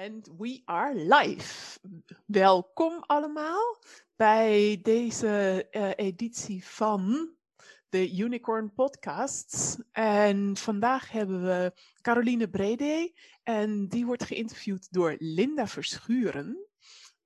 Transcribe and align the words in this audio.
And 0.00 0.28
we 0.38 0.62
are 0.64 0.94
live. 0.94 1.78
Welkom 2.26 3.02
allemaal 3.06 3.82
bij 4.16 4.80
deze 4.82 5.66
uh, 5.70 5.90
editie 5.96 6.66
van 6.66 7.30
de 7.88 8.16
Unicorn 8.16 8.72
Podcasts. 8.72 9.76
En 9.90 10.56
vandaag 10.56 11.10
hebben 11.10 11.42
we 11.44 11.72
Caroline 12.00 12.48
Brede 12.48 13.12
en 13.42 13.88
die 13.88 14.06
wordt 14.06 14.24
geïnterviewd 14.24 14.92
door 14.92 15.16
Linda 15.18 15.66
Verschuren. 15.66 16.66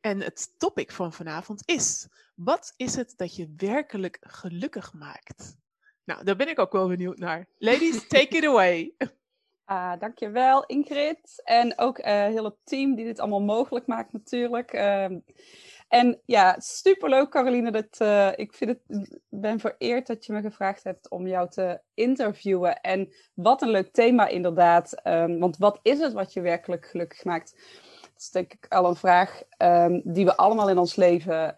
En 0.01 0.21
het 0.21 0.55
topic 0.59 0.93
van 0.93 1.13
vanavond 1.13 1.63
is: 1.65 2.09
wat 2.35 2.73
is 2.77 2.95
het 2.95 3.13
dat 3.17 3.37
je 3.37 3.53
werkelijk 3.57 4.19
gelukkig 4.21 4.93
maakt? 4.93 5.57
Nou, 6.05 6.25
daar 6.25 6.37
ben 6.37 6.49
ik 6.49 6.59
ook 6.59 6.73
wel 6.73 6.89
benieuwd 6.89 7.19
naar. 7.19 7.47
Ladies, 7.59 8.07
take 8.09 8.37
it 8.37 8.45
away. 8.45 8.95
Uh, 9.71 9.93
dankjewel 9.99 10.67
Ingrid. 10.67 11.43
En 11.45 11.79
ook 11.79 11.99
uh, 11.99 12.05
heel 12.05 12.45
het 12.45 12.57
team 12.65 12.95
die 12.95 13.05
dit 13.05 13.21
allemaal 13.21 13.43
mogelijk 13.43 13.87
maakt 13.87 14.13
natuurlijk. 14.13 14.73
Uh, 14.73 15.05
en 15.89 16.21
ja, 16.25 16.61
superleuk 16.61 17.31
Caroline. 17.31 17.71
Dat, 17.71 18.01
uh, 18.03 18.33
ik 18.37 18.55
vind 18.55 18.71
het, 18.71 19.21
ben 19.29 19.61
vereerd 19.61 20.07
dat 20.07 20.27
je 20.27 20.33
me 20.33 20.41
gevraagd 20.41 20.85
hebt 20.85 21.11
om 21.11 21.27
jou 21.27 21.49
te 21.49 21.81
interviewen. 21.95 22.81
En 22.81 23.15
wat 23.35 23.63
een 23.63 23.71
leuk 23.71 23.93
thema 23.93 24.27
inderdaad. 24.27 25.07
Um, 25.07 25.39
want 25.39 25.57
wat 25.57 25.79
is 25.83 25.99
het 25.99 26.13
wat 26.13 26.33
je 26.33 26.41
werkelijk 26.41 26.87
gelukkig 26.87 27.25
maakt? 27.25 27.55
Dat 28.01 28.21
is 28.21 28.31
denk 28.31 28.53
ik 28.53 28.67
al 28.69 28.89
een 28.89 28.97
vraag 28.97 29.43
um, 29.59 30.01
die 30.05 30.25
we 30.25 30.37
allemaal 30.37 30.69
in 30.69 30.79
ons 30.79 30.97
leven 30.97 31.55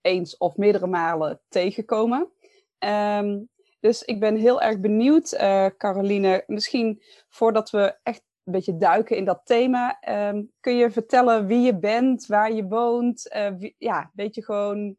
eens 0.00 0.36
of 0.36 0.56
meerdere 0.56 0.86
malen 0.86 1.40
tegenkomen. 1.48 2.30
Um, 2.78 3.48
dus 3.86 4.02
ik 4.02 4.20
ben 4.20 4.36
heel 4.36 4.60
erg 4.60 4.80
benieuwd, 4.80 5.32
uh, 5.32 5.66
Caroline. 5.76 6.44
Misschien 6.46 7.02
voordat 7.28 7.70
we 7.70 7.98
echt 8.02 8.22
een 8.44 8.52
beetje 8.52 8.76
duiken 8.76 9.16
in 9.16 9.24
dat 9.24 9.40
thema, 9.44 9.98
um, 10.28 10.52
kun 10.60 10.76
je 10.76 10.90
vertellen 10.90 11.46
wie 11.46 11.60
je 11.60 11.78
bent, 11.78 12.26
waar 12.26 12.52
je 12.52 12.66
woont? 12.66 13.36
Wie, 13.58 13.74
ja, 13.78 14.00
een 14.00 14.10
beetje 14.12 14.44
gewoon 14.44 14.96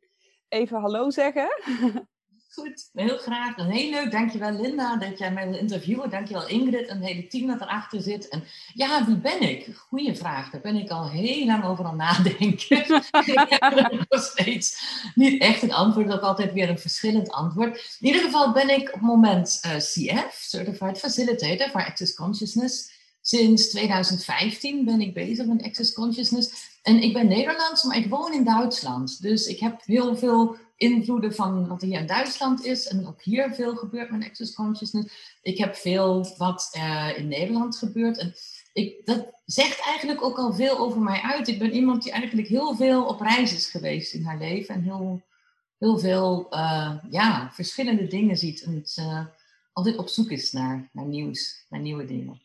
even 0.47 0.79
hallo 0.79 1.09
zeggen. 1.09 1.47
Goed, 2.59 2.89
heel 2.93 3.17
graag. 3.17 3.57
En 3.57 3.69
heel 3.69 3.89
leuk. 3.89 4.11
Dankjewel 4.11 4.51
Linda 4.51 4.95
dat 4.95 5.17
jij 5.17 5.31
mij 5.31 5.49
wil 5.49 5.59
interviewen. 5.59 6.09
Dankjewel 6.09 6.47
Ingrid 6.47 6.87
en 6.87 6.97
het 6.97 7.05
hele 7.05 7.27
team 7.27 7.47
dat 7.47 7.61
erachter 7.61 8.01
zit. 8.01 8.27
En 8.27 8.43
ja, 8.73 9.05
wie 9.05 9.17
ben 9.17 9.41
ik? 9.41 9.75
Goeie 9.75 10.15
vraag. 10.15 10.49
Daar 10.49 10.61
ben 10.61 10.75
ik 10.75 10.89
al 10.89 11.09
heel 11.09 11.45
lang 11.45 11.65
over 11.65 11.85
aan 11.85 11.95
nadenken. 11.95 12.77
ik 13.25 13.57
heb 13.59 14.05
nog 14.09 14.23
steeds 14.23 14.81
niet 15.15 15.41
echt 15.41 15.61
een 15.61 15.73
antwoord. 15.73 16.11
Ook 16.11 16.21
altijd 16.21 16.53
weer 16.53 16.69
een 16.69 16.79
verschillend 16.79 17.31
antwoord. 17.31 17.97
In 17.99 18.07
ieder 18.07 18.21
geval 18.21 18.51
ben 18.51 18.69
ik 18.69 18.87
op 18.87 18.93
het 18.93 19.01
moment 19.01 19.61
uh, 19.65 19.75
CF, 19.75 20.37
Certified 20.41 20.97
Facilitator 20.97 21.69
voor 21.69 21.85
Access 21.85 22.13
Consciousness. 22.13 22.91
Sinds 23.21 23.69
2015 23.69 24.85
ben 24.85 25.01
ik 25.01 25.13
bezig 25.13 25.45
met 25.45 25.63
Access 25.63 25.93
Consciousness. 25.93 26.79
En 26.83 27.01
ik 27.01 27.13
ben 27.13 27.27
Nederlands, 27.27 27.83
maar 27.83 27.97
ik 27.97 28.09
woon 28.09 28.33
in 28.33 28.43
Duitsland. 28.43 29.21
Dus 29.21 29.47
ik 29.47 29.59
heb 29.59 29.81
heel 29.85 30.17
veel 30.17 30.57
invloeden 30.77 31.35
van 31.35 31.67
wat 31.67 31.81
er 31.81 31.87
hier 31.87 31.99
in 31.99 32.07
Duitsland 32.07 32.65
is. 32.65 32.87
En 32.87 33.07
ook 33.07 33.21
hier 33.21 33.53
veel 33.53 33.75
gebeurt 33.75 34.11
met 34.11 34.23
Access 34.23 34.53
Consciousness. 34.53 35.37
Ik 35.41 35.57
heb 35.57 35.75
veel 35.75 36.35
wat 36.37 36.69
uh, 36.77 37.17
in 37.17 37.27
Nederland 37.27 37.77
gebeurt. 37.77 38.17
En 38.17 38.33
ik, 38.73 39.05
dat 39.05 39.41
zegt 39.45 39.81
eigenlijk 39.85 40.23
ook 40.23 40.37
al 40.37 40.53
veel 40.53 40.77
over 40.77 41.01
mij 41.01 41.21
uit. 41.21 41.47
Ik 41.47 41.59
ben 41.59 41.71
iemand 41.71 42.03
die 42.03 42.11
eigenlijk 42.11 42.47
heel 42.47 42.75
veel 42.75 43.05
op 43.05 43.21
reis 43.21 43.53
is 43.53 43.69
geweest 43.69 44.13
in 44.13 44.23
haar 44.23 44.37
leven. 44.37 44.75
En 44.75 44.81
heel, 44.81 45.21
heel 45.77 45.99
veel 45.99 46.47
uh, 46.49 46.97
ja, 47.09 47.51
verschillende 47.51 48.07
dingen 48.07 48.37
ziet. 48.37 48.63
En 48.63 48.83
uh, 48.99 49.25
altijd 49.73 49.97
op 49.97 50.07
zoek 50.07 50.29
is 50.29 50.51
naar, 50.51 50.89
naar 50.91 51.05
nieuws, 51.05 51.65
naar 51.69 51.81
nieuwe 51.81 52.05
dingen. 52.05 52.41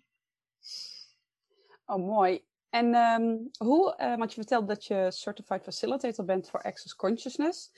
Oh, 1.86 2.06
mooi. 2.06 2.42
En 2.70 2.94
um, 2.94 3.50
hoe, 3.58 3.94
want 4.17 4.30
je 4.33 4.41
vertelde 4.41 4.67
dat 4.67 4.84
je 4.84 5.08
Certified 5.11 5.62
Facilitator 5.62 6.24
bent 6.24 6.48
voor 6.48 6.62
Access 6.62 6.96
Consciousness. 6.96 7.70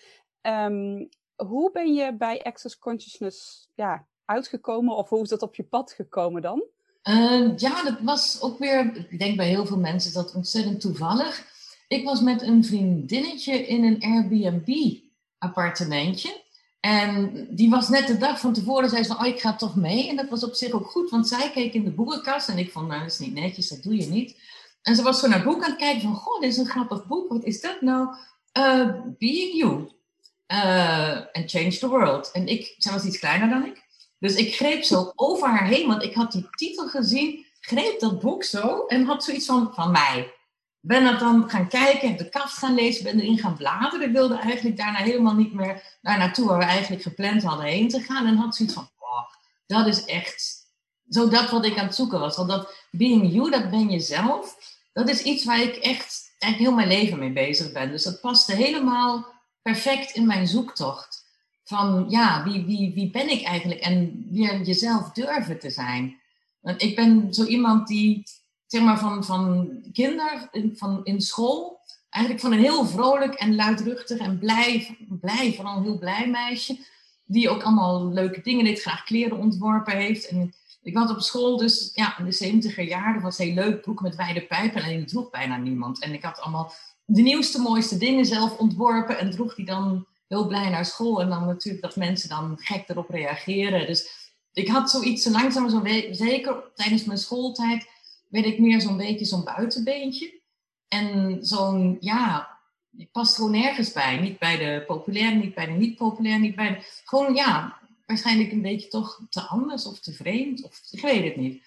Um, 0.46 1.08
hoe 1.36 1.70
ben 1.72 1.94
je 1.94 2.16
bij 2.16 2.42
Access 2.42 2.78
Consciousness 2.78 3.68
ja, 3.74 4.06
uitgekomen 4.24 4.96
of 4.96 5.08
hoe 5.08 5.22
is 5.22 5.28
dat 5.28 5.42
op 5.42 5.54
je 5.54 5.64
pad 5.64 5.92
gekomen 5.92 6.42
dan? 6.42 6.64
Uh, 7.08 7.56
ja, 7.56 7.82
dat 7.82 8.00
was 8.00 8.42
ook 8.42 8.58
weer, 8.58 9.06
ik 9.10 9.18
denk 9.18 9.36
bij 9.36 9.48
heel 9.48 9.66
veel 9.66 9.78
mensen 9.78 10.12
dat 10.12 10.34
ontzettend 10.34 10.80
toevallig. 10.80 11.52
Ik 11.88 12.04
was 12.04 12.20
met 12.20 12.42
een 12.42 12.64
vriendinnetje 12.64 13.66
in 13.66 13.84
een 13.84 14.02
Airbnb-appartementje. 14.02 16.42
En 16.80 17.46
die 17.50 17.70
was 17.70 17.88
net 17.88 18.06
de 18.06 18.18
dag 18.18 18.40
van 18.40 18.52
tevoren, 18.52 18.88
zei 18.88 19.02
ze 19.02 19.14
van, 19.14 19.20
oh, 19.20 19.26
ik 19.26 19.40
ga 19.40 19.56
toch 19.56 19.76
mee. 19.76 20.08
En 20.08 20.16
dat 20.16 20.28
was 20.28 20.44
op 20.44 20.54
zich 20.54 20.72
ook 20.72 20.86
goed, 20.86 21.10
want 21.10 21.28
zij 21.28 21.50
keek 21.50 21.74
in 21.74 21.84
de 21.84 21.94
boekenkast 21.94 22.48
en 22.48 22.58
ik 22.58 22.70
vond, 22.70 22.88
nou, 22.88 23.00
dat 23.00 23.10
is 23.10 23.18
niet 23.18 23.34
netjes, 23.34 23.68
dat 23.68 23.82
doe 23.82 23.96
je 23.96 24.06
niet. 24.06 24.40
En 24.82 24.96
ze 24.96 25.02
was 25.02 25.20
zo 25.20 25.28
naar 25.28 25.44
boek 25.44 25.64
aan 25.64 25.70
het 25.70 25.78
kijken 25.78 26.02
van, 26.02 26.14
goh, 26.14 26.40
dit 26.40 26.50
is 26.50 26.56
een 26.56 26.66
grappig 26.66 27.06
boek, 27.06 27.28
wat 27.28 27.44
is 27.44 27.60
dat 27.60 27.80
nou? 27.80 28.14
Uh, 28.58 29.00
Being 29.18 29.54
You 29.54 29.88
and 30.46 31.50
Change 31.50 31.78
the 31.78 31.88
World. 31.88 32.30
En 32.32 32.46
ik, 32.46 32.74
zij 32.78 32.92
was 32.92 33.04
iets 33.04 33.18
kleiner 33.18 33.48
dan 33.48 33.66
ik. 33.66 33.82
Dus 34.18 34.34
ik 34.34 34.54
greep 34.54 34.82
zo 34.82 35.12
over 35.14 35.48
haar 35.48 35.66
heen, 35.66 35.86
want 35.86 36.02
ik 36.02 36.14
had 36.14 36.32
die 36.32 36.48
titel 36.50 36.88
gezien, 36.88 37.46
greep 37.60 38.00
dat 38.00 38.20
boek 38.20 38.44
zo 38.44 38.86
en 38.86 39.04
had 39.04 39.24
zoiets 39.24 39.46
van, 39.46 39.70
van 39.74 39.90
mij. 39.90 40.32
Ben 40.80 41.04
dat 41.04 41.18
dan 41.18 41.50
gaan 41.50 41.68
kijken, 41.68 42.08
heb 42.08 42.18
de 42.18 42.28
kaft 42.28 42.58
gaan 42.58 42.74
lezen, 42.74 43.04
ben 43.04 43.20
erin 43.20 43.38
gaan 43.38 43.56
bladeren. 43.56 44.12
Wilde 44.12 44.38
eigenlijk 44.38 44.76
daarna 44.76 44.98
helemaal 44.98 45.34
niet 45.34 45.54
meer 45.54 45.98
naar 46.00 46.18
naartoe 46.18 46.48
waar 46.48 46.58
we 46.58 46.64
eigenlijk 46.64 47.02
gepland 47.02 47.42
hadden 47.42 47.66
heen 47.66 47.88
te 47.88 48.00
gaan. 48.00 48.26
En 48.26 48.36
had 48.36 48.56
zoiets 48.56 48.74
van, 48.74 48.90
oh, 48.98 49.24
dat 49.66 49.86
is 49.86 50.04
echt 50.04 50.64
zo 51.08 51.28
dat 51.28 51.50
wat 51.50 51.64
ik 51.64 51.78
aan 51.78 51.86
het 51.86 51.94
zoeken 51.94 52.20
was. 52.20 52.36
Want 52.36 52.48
dat 52.48 52.74
being 52.90 53.32
you, 53.32 53.50
dat 53.50 53.70
ben 53.70 53.90
je 53.90 54.00
zelf. 54.00 54.56
Dat 54.92 55.08
is 55.08 55.22
iets 55.22 55.44
waar 55.44 55.60
ik 55.60 55.76
echt, 55.76 56.34
echt 56.38 56.56
heel 56.56 56.72
mijn 56.72 56.88
leven 56.88 57.18
mee 57.18 57.32
bezig 57.32 57.72
ben. 57.72 57.90
Dus 57.90 58.02
dat 58.02 58.20
paste 58.20 58.54
helemaal 58.54 59.33
perfect 59.64 60.10
in 60.10 60.26
mijn 60.26 60.46
zoektocht. 60.46 61.24
Van 61.64 62.06
ja, 62.08 62.44
wie, 62.44 62.64
wie, 62.64 62.94
wie 62.94 63.10
ben 63.10 63.30
ik 63.30 63.42
eigenlijk? 63.42 63.80
En 63.80 64.26
weer 64.30 64.62
jezelf 64.62 65.10
durven 65.10 65.58
te 65.58 65.70
zijn. 65.70 66.20
Want 66.60 66.82
ik 66.82 66.96
ben 66.96 67.34
zo 67.34 67.44
iemand 67.44 67.86
die, 67.86 68.22
zeg 68.66 68.82
maar, 68.82 68.98
van, 68.98 69.24
van 69.24 69.70
kinder, 69.92 70.48
van 70.74 71.04
in 71.04 71.20
school, 71.20 71.80
eigenlijk 72.10 72.44
van 72.44 72.52
een 72.52 72.64
heel 72.64 72.86
vrolijk 72.86 73.34
en 73.34 73.54
luidruchtig 73.54 74.18
en 74.18 74.38
blij, 74.38 74.96
blij, 75.20 75.52
vooral 75.54 75.76
een 75.76 75.82
heel 75.82 75.98
blij 75.98 76.28
meisje. 76.28 76.78
Die 77.24 77.50
ook 77.50 77.62
allemaal 77.62 78.12
leuke 78.12 78.40
dingen 78.40 78.64
deed, 78.64 78.80
graag 78.80 79.04
kleren 79.04 79.38
ontworpen 79.38 79.96
heeft. 79.96 80.28
En 80.28 80.54
ik 80.82 80.94
was 80.94 81.10
op 81.10 81.20
school 81.20 81.56
dus, 81.56 81.90
ja, 81.94 82.18
in 82.18 82.24
de 82.24 82.32
70 82.32 82.88
jaren, 82.88 83.22
was 83.22 83.38
heel 83.38 83.54
leuk, 83.54 83.80
broek 83.80 84.00
met 84.00 84.16
wijde 84.16 84.46
pijpen. 84.46 84.82
Alleen 84.82 84.98
dat 84.98 85.08
droeg 85.08 85.30
bijna 85.30 85.56
niemand. 85.56 86.02
En 86.02 86.12
ik 86.12 86.22
had 86.22 86.40
allemaal 86.40 86.72
de 87.04 87.22
nieuwste, 87.22 87.60
mooiste 87.60 87.96
dingen 87.96 88.24
zelf 88.24 88.58
ontworpen 88.58 89.18
en 89.18 89.30
droeg 89.30 89.54
die 89.54 89.64
dan 89.64 90.06
heel 90.28 90.46
blij 90.46 90.70
naar 90.70 90.84
school. 90.84 91.20
En 91.20 91.28
dan 91.28 91.46
natuurlijk 91.46 91.82
dat 91.82 91.96
mensen 91.96 92.28
dan 92.28 92.56
gek 92.60 92.88
erop 92.88 93.10
reageren. 93.10 93.86
Dus 93.86 94.32
ik 94.52 94.68
had 94.68 94.90
zoiets, 94.90 95.22
zo 95.22 95.30
langzaam, 95.30 95.70
zo 95.70 95.82
zeker 96.10 96.62
tijdens 96.74 97.04
mijn 97.04 97.18
schooltijd, 97.18 97.88
werd 98.28 98.46
ik 98.46 98.58
meer 98.58 98.80
zo'n 98.80 98.96
beetje 98.96 99.24
zo'n 99.24 99.44
buitenbeentje. 99.44 100.40
En 100.88 101.38
zo'n, 101.40 101.96
ja, 102.00 102.58
ik 102.96 103.10
past 103.12 103.34
gewoon 103.34 103.50
nergens 103.50 103.92
bij. 103.92 104.18
Niet 104.18 104.38
bij 104.38 104.56
de 104.56 104.84
populair, 104.86 105.34
niet 105.34 105.54
bij 105.54 105.66
de 105.66 105.72
niet 105.72 105.96
populair, 105.96 106.38
niet 106.38 106.54
bij 106.54 106.68
de... 106.68 107.00
Gewoon, 107.04 107.34
ja, 107.34 107.78
waarschijnlijk 108.06 108.52
een 108.52 108.62
beetje 108.62 108.88
toch 108.88 109.20
te 109.30 109.40
anders 109.40 109.86
of 109.86 110.00
te 110.00 110.12
vreemd. 110.12 110.62
Of 110.62 110.80
ik 110.90 111.00
weet 111.00 111.24
het 111.24 111.36
niet. 111.36 111.62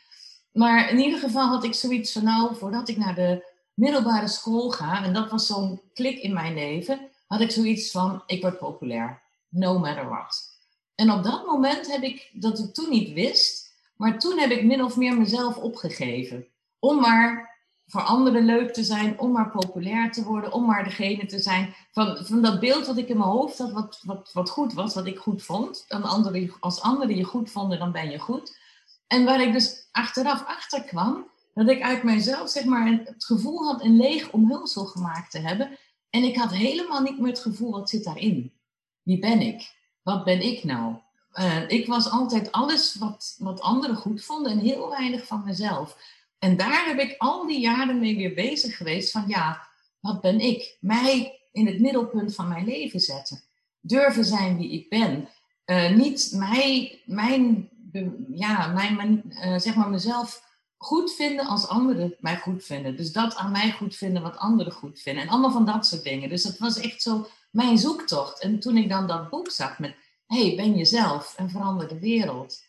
Maar 0.52 0.90
in 0.90 1.00
ieder 1.00 1.20
geval 1.20 1.48
had 1.48 1.64
ik 1.64 1.74
zoiets 1.74 2.12
van, 2.12 2.24
nou, 2.24 2.56
voordat 2.56 2.90
ik 2.90 2.98
naar 2.98 3.16
de 3.16 3.56
middelbare 3.78 4.28
school 4.28 4.70
ga, 4.70 5.04
en 5.04 5.14
dat 5.14 5.30
was 5.30 5.48
zo'n 5.48 5.82
klik 5.94 6.20
in 6.20 6.34
mijn 6.34 6.54
leven, 6.54 7.10
had 7.28 7.42
ik 7.42 7.52
zoiets 7.52 7.92
van, 7.92 8.24
ik 8.26 8.42
word 8.42 8.58
populair, 8.58 9.22
no 9.50 9.80
matter 9.80 10.10
what. 10.10 10.56
En 10.96 11.12
op 11.12 11.24
dat 11.24 11.46
moment 11.46 11.92
heb 11.92 12.02
ik, 12.02 12.30
dat 12.34 12.60
ik 12.60 12.74
toen 12.74 12.90
niet 12.90 13.14
wist, 13.14 13.74
maar 13.96 14.20
toen 14.20 14.40
heb 14.40 14.52
ik 14.52 14.64
min 14.64 14.84
of 14.84 14.96
meer 14.96 15.18
mezelf 15.18 15.58
opgegeven. 15.58 16.48
Om 16.80 17.00
maar 17.00 17.56
voor 17.86 18.02
anderen 18.02 18.46
leuk 18.46 18.74
te 18.74 18.84
zijn, 18.84 19.20
om 19.20 19.32
maar 19.32 19.52
populair 19.52 20.12
te 20.12 20.24
worden, 20.24 20.52
om 20.52 20.66
maar 20.66 20.84
degene 20.84 21.26
te 21.26 21.40
zijn 21.40 21.76
van, 21.92 22.18
van 22.26 22.42
dat 22.42 22.60
beeld 22.60 22.88
wat 22.88 22.98
ik 22.98 23.10
in 23.10 23.18
mijn 23.18 23.30
hoofd 23.30 23.58
had, 23.58 23.72
wat, 23.72 24.02
wat, 24.04 24.30
wat 24.34 24.50
goed 24.50 24.74
was, 24.74 24.94
wat 24.94 25.06
ik 25.06 25.18
goed 25.18 25.44
vond. 25.44 25.86
Als 26.60 26.82
anderen 26.82 27.16
je 27.16 27.24
goed 27.24 27.52
vonden, 27.52 27.80
dan 27.80 27.92
ben 27.92 28.10
je 28.10 28.20
goed. 28.20 28.58
En 29.08 29.26
waar 29.26 29.42
ik 29.42 29.54
dus 29.54 29.88
achteraf 29.92 30.46
achter 30.46 30.84
kwam, 30.84 31.28
dat 31.58 31.70
ik 31.70 31.82
uit 31.82 32.04
mijzelf 32.04 32.50
zeg 32.50 32.66
maar 32.66 32.88
het 32.88 33.26
gevoel 33.26 33.64
had 33.64 33.84
een 33.84 33.98
leeg 33.98 34.32
omhulsel 34.32 34.86
gemaakt 34.86 35.32
te 35.32 35.40
hebben. 35.40 35.78
En 36.10 36.24
ik 36.24 36.38
had 36.38 36.54
helemaal 36.54 37.02
niet 37.02 37.20
meer 37.20 37.30
het 37.30 37.40
gevoel, 37.40 37.72
wat 37.72 37.90
zit 37.90 38.04
daarin? 38.04 38.54
Wie 39.04 39.20
ben 39.20 39.42
ik? 39.42 39.72
Wat 40.04 40.24
ben 40.24 40.42
ik 40.42 40.64
nou? 40.64 40.96
Uh, 41.34 41.70
ik 41.70 41.88
was 41.88 42.10
altijd 42.10 42.52
alles 42.52 42.96
wat, 42.96 43.36
wat 43.40 43.62
anderen 43.62 43.96
goed 43.96 44.24
vonden 44.24 44.52
en 44.52 44.60
heel 44.60 44.90
weinig 44.90 45.26
van 45.26 45.44
mezelf. 45.46 45.98
En 46.40 46.58
daar 46.58 46.86
heb 46.86 47.00
ik 47.00 47.16
al 47.18 47.48
die 47.48 47.60
jaren 47.60 48.00
mee 48.00 48.16
weer 48.16 48.34
bezig 48.34 48.78
geweest 48.78 49.12
van 49.12 49.24
ja, 49.28 49.68
wat 50.00 50.22
ben 50.22 50.40
ik? 50.40 50.78
Mij 50.80 51.40
in 51.52 51.68
het 51.68 51.80
middelpunt 51.80 52.36
van 52.36 52.48
mijn 52.48 52.66
leven 52.66 53.00
zetten. 53.00 53.42
Durven 53.80 54.26
zijn 54.26 54.58
wie 54.58 54.72
ik 54.72 54.90
ben. 54.90 55.30
Uh, 55.66 55.96
niet 55.96 56.32
mij, 56.36 57.02
mijn, 57.06 57.70
ja, 58.34 58.68
mijn, 58.68 58.96
mijn 58.96 59.24
uh, 59.30 59.58
zeg 59.58 59.76
maar 59.76 59.90
mezelf 59.90 60.47
goed 60.78 61.14
vinden 61.14 61.46
als 61.46 61.68
anderen 61.68 62.16
mij 62.20 62.38
goed 62.38 62.64
vinden. 62.64 62.96
Dus 62.96 63.12
dat 63.12 63.36
aan 63.36 63.52
mij 63.52 63.72
goed 63.72 63.96
vinden 63.96 64.22
wat 64.22 64.38
anderen 64.38 64.74
goed 64.74 65.00
vinden. 65.00 65.24
En 65.24 65.30
allemaal 65.30 65.52
van 65.52 65.66
dat 65.66 65.86
soort 65.86 66.04
dingen. 66.04 66.30
Dus 66.30 66.44
dat 66.44 66.58
was 66.58 66.80
echt 66.80 67.02
zo 67.02 67.28
mijn 67.52 67.78
zoektocht. 67.78 68.42
En 68.42 68.60
toen 68.60 68.78
ik 68.78 68.90
dan 68.90 69.08
dat 69.08 69.30
boek 69.30 69.52
zag 69.52 69.80
met, 69.80 69.96
hey, 70.26 70.54
ben 70.56 70.78
jezelf 70.78 71.34
en 71.38 71.50
verander 71.50 71.88
de 71.88 72.00
wereld. 72.00 72.66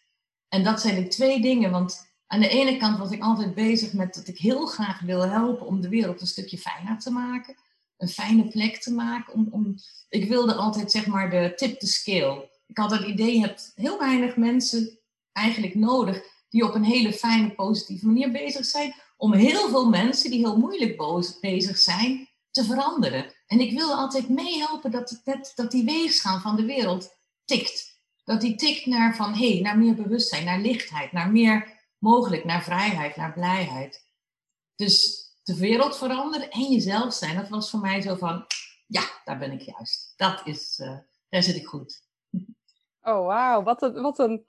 En 0.49 0.65
dat 0.65 0.81
zijn 0.81 1.03
de 1.03 1.09
twee 1.09 1.41
dingen, 1.41 1.71
want 1.71 2.07
aan 2.27 2.41
de 2.41 2.49
ene 2.49 2.77
kant 2.77 2.99
was 2.99 3.11
ik 3.11 3.23
altijd 3.23 3.55
bezig 3.55 3.93
met 3.93 4.15
dat 4.15 4.29
ik 4.29 4.39
heel 4.39 4.67
graag 4.67 5.01
wil 5.01 5.23
helpen 5.23 5.67
om 5.67 5.81
de 5.81 5.89
wereld 5.89 6.21
een 6.21 6.27
stukje 6.27 6.59
fijner 6.59 6.99
te 6.99 7.11
maken. 7.11 7.57
Een 7.97 8.09
fijne 8.09 8.49
plek 8.49 8.77
te 8.77 8.93
maken. 8.93 9.33
Om, 9.33 9.49
om, 9.51 9.75
ik 10.09 10.29
wilde 10.29 10.55
altijd 10.55 10.91
zeg 10.91 11.07
maar 11.07 11.31
de 11.31 11.53
tip 11.57 11.79
the 11.79 11.87
scale. 11.87 12.51
Ik 12.67 12.79
had 12.79 12.91
het 12.91 13.03
idee, 13.03 13.35
je 13.35 13.41
hebt 13.41 13.73
heel 13.75 13.99
weinig 13.99 14.37
mensen 14.37 14.99
eigenlijk 15.33 15.75
nodig 15.75 16.23
die 16.49 16.65
op 16.65 16.75
een 16.75 16.85
hele 16.85 17.12
fijne, 17.12 17.55
positieve 17.55 18.06
manier 18.06 18.31
bezig 18.31 18.65
zijn. 18.65 18.95
Om 19.17 19.33
heel 19.33 19.69
veel 19.69 19.89
mensen 19.89 20.31
die 20.31 20.39
heel 20.39 20.59
moeilijk 20.59 20.97
bezig 21.41 21.79
zijn, 21.79 22.29
te 22.50 22.65
veranderen. 22.65 23.33
En 23.47 23.61
ik 23.61 23.79
wilde 23.79 23.95
altijd 23.95 24.29
meehelpen 24.29 24.91
dat, 24.91 25.21
dat, 25.25 25.53
dat 25.55 25.71
die 25.71 25.85
weegschaal 25.85 26.41
van 26.41 26.56
de 26.56 26.65
wereld 26.65 27.17
tikt. 27.45 28.00
Dat 28.25 28.41
die 28.41 28.55
tikt 28.55 28.87
naar 28.87 29.17
van, 29.17 29.35
hey, 29.35 29.61
naar 29.61 29.79
meer 29.79 29.95
bewustzijn, 29.95 30.45
naar 30.45 30.61
lichtheid, 30.61 31.12
naar 31.12 31.31
meer 31.31 31.77
mogelijk, 31.99 32.45
naar 32.45 32.62
vrijheid, 32.62 33.17
naar 33.17 33.33
blijheid. 33.33 34.06
Dus 34.75 35.27
de 35.43 35.56
wereld 35.56 35.97
veranderen 35.97 36.50
en 36.50 36.73
jezelf 36.73 37.15
zijn, 37.15 37.37
dat 37.37 37.49
was 37.49 37.71
voor 37.71 37.81
mij 37.81 38.00
zo 38.00 38.15
van, 38.15 38.47
ja, 38.87 39.03
daar 39.25 39.39
ben 39.39 39.53
ik 39.53 39.61
juist. 39.61 40.12
Dat 40.17 40.41
is, 40.45 40.79
uh, 40.79 40.99
daar 41.29 41.43
zit 41.43 41.56
ik 41.56 41.67
goed. 41.67 42.03
Oh, 43.03 43.27
wauw. 43.27 43.62
Wat 43.62 43.83
een, 43.83 44.03
wat 44.03 44.19
een... 44.19 44.47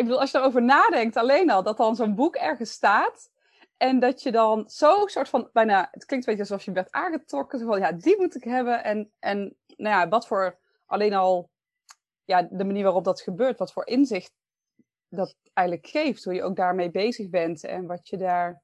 Ik 0.00 0.06
bedoel, 0.06 0.20
als 0.20 0.30
je 0.30 0.38
erover 0.38 0.62
nadenkt, 0.62 1.16
alleen 1.16 1.50
al, 1.50 1.62
dat 1.62 1.76
dan 1.76 1.96
zo'n 1.96 2.14
boek 2.14 2.34
ergens 2.34 2.70
staat... 2.70 3.30
En 3.76 3.98
dat 3.98 4.22
je 4.22 4.32
dan 4.32 4.70
zo 4.70 5.06
soort 5.06 5.28
van, 5.28 5.48
bijna, 5.52 5.88
het 5.90 6.04
klinkt 6.04 6.26
een 6.26 6.34
beetje 6.36 6.52
alsof 6.52 6.64
je 6.64 6.72
werd 6.72 6.92
aangetrokken. 6.92 7.60
Van, 7.60 7.78
ja, 7.78 7.92
die 7.92 8.16
moet 8.18 8.34
ik 8.34 8.44
hebben. 8.44 8.84
En, 8.84 9.12
en 9.18 9.56
nou 9.76 9.96
ja, 9.96 10.08
wat 10.08 10.26
voor, 10.26 10.58
alleen 10.86 11.14
al, 11.14 11.50
ja, 12.24 12.48
de 12.50 12.64
manier 12.64 12.82
waarop 12.82 13.04
dat 13.04 13.20
gebeurt. 13.20 13.58
Wat 13.58 13.72
voor 13.72 13.86
inzicht 13.86 14.32
dat 15.08 15.34
eigenlijk 15.52 15.88
geeft. 15.88 16.24
Hoe 16.24 16.34
je 16.34 16.42
ook 16.42 16.56
daarmee 16.56 16.90
bezig 16.90 17.30
bent. 17.30 17.64
En 17.64 17.86
wat 17.86 18.08
je 18.08 18.16
daar, 18.16 18.62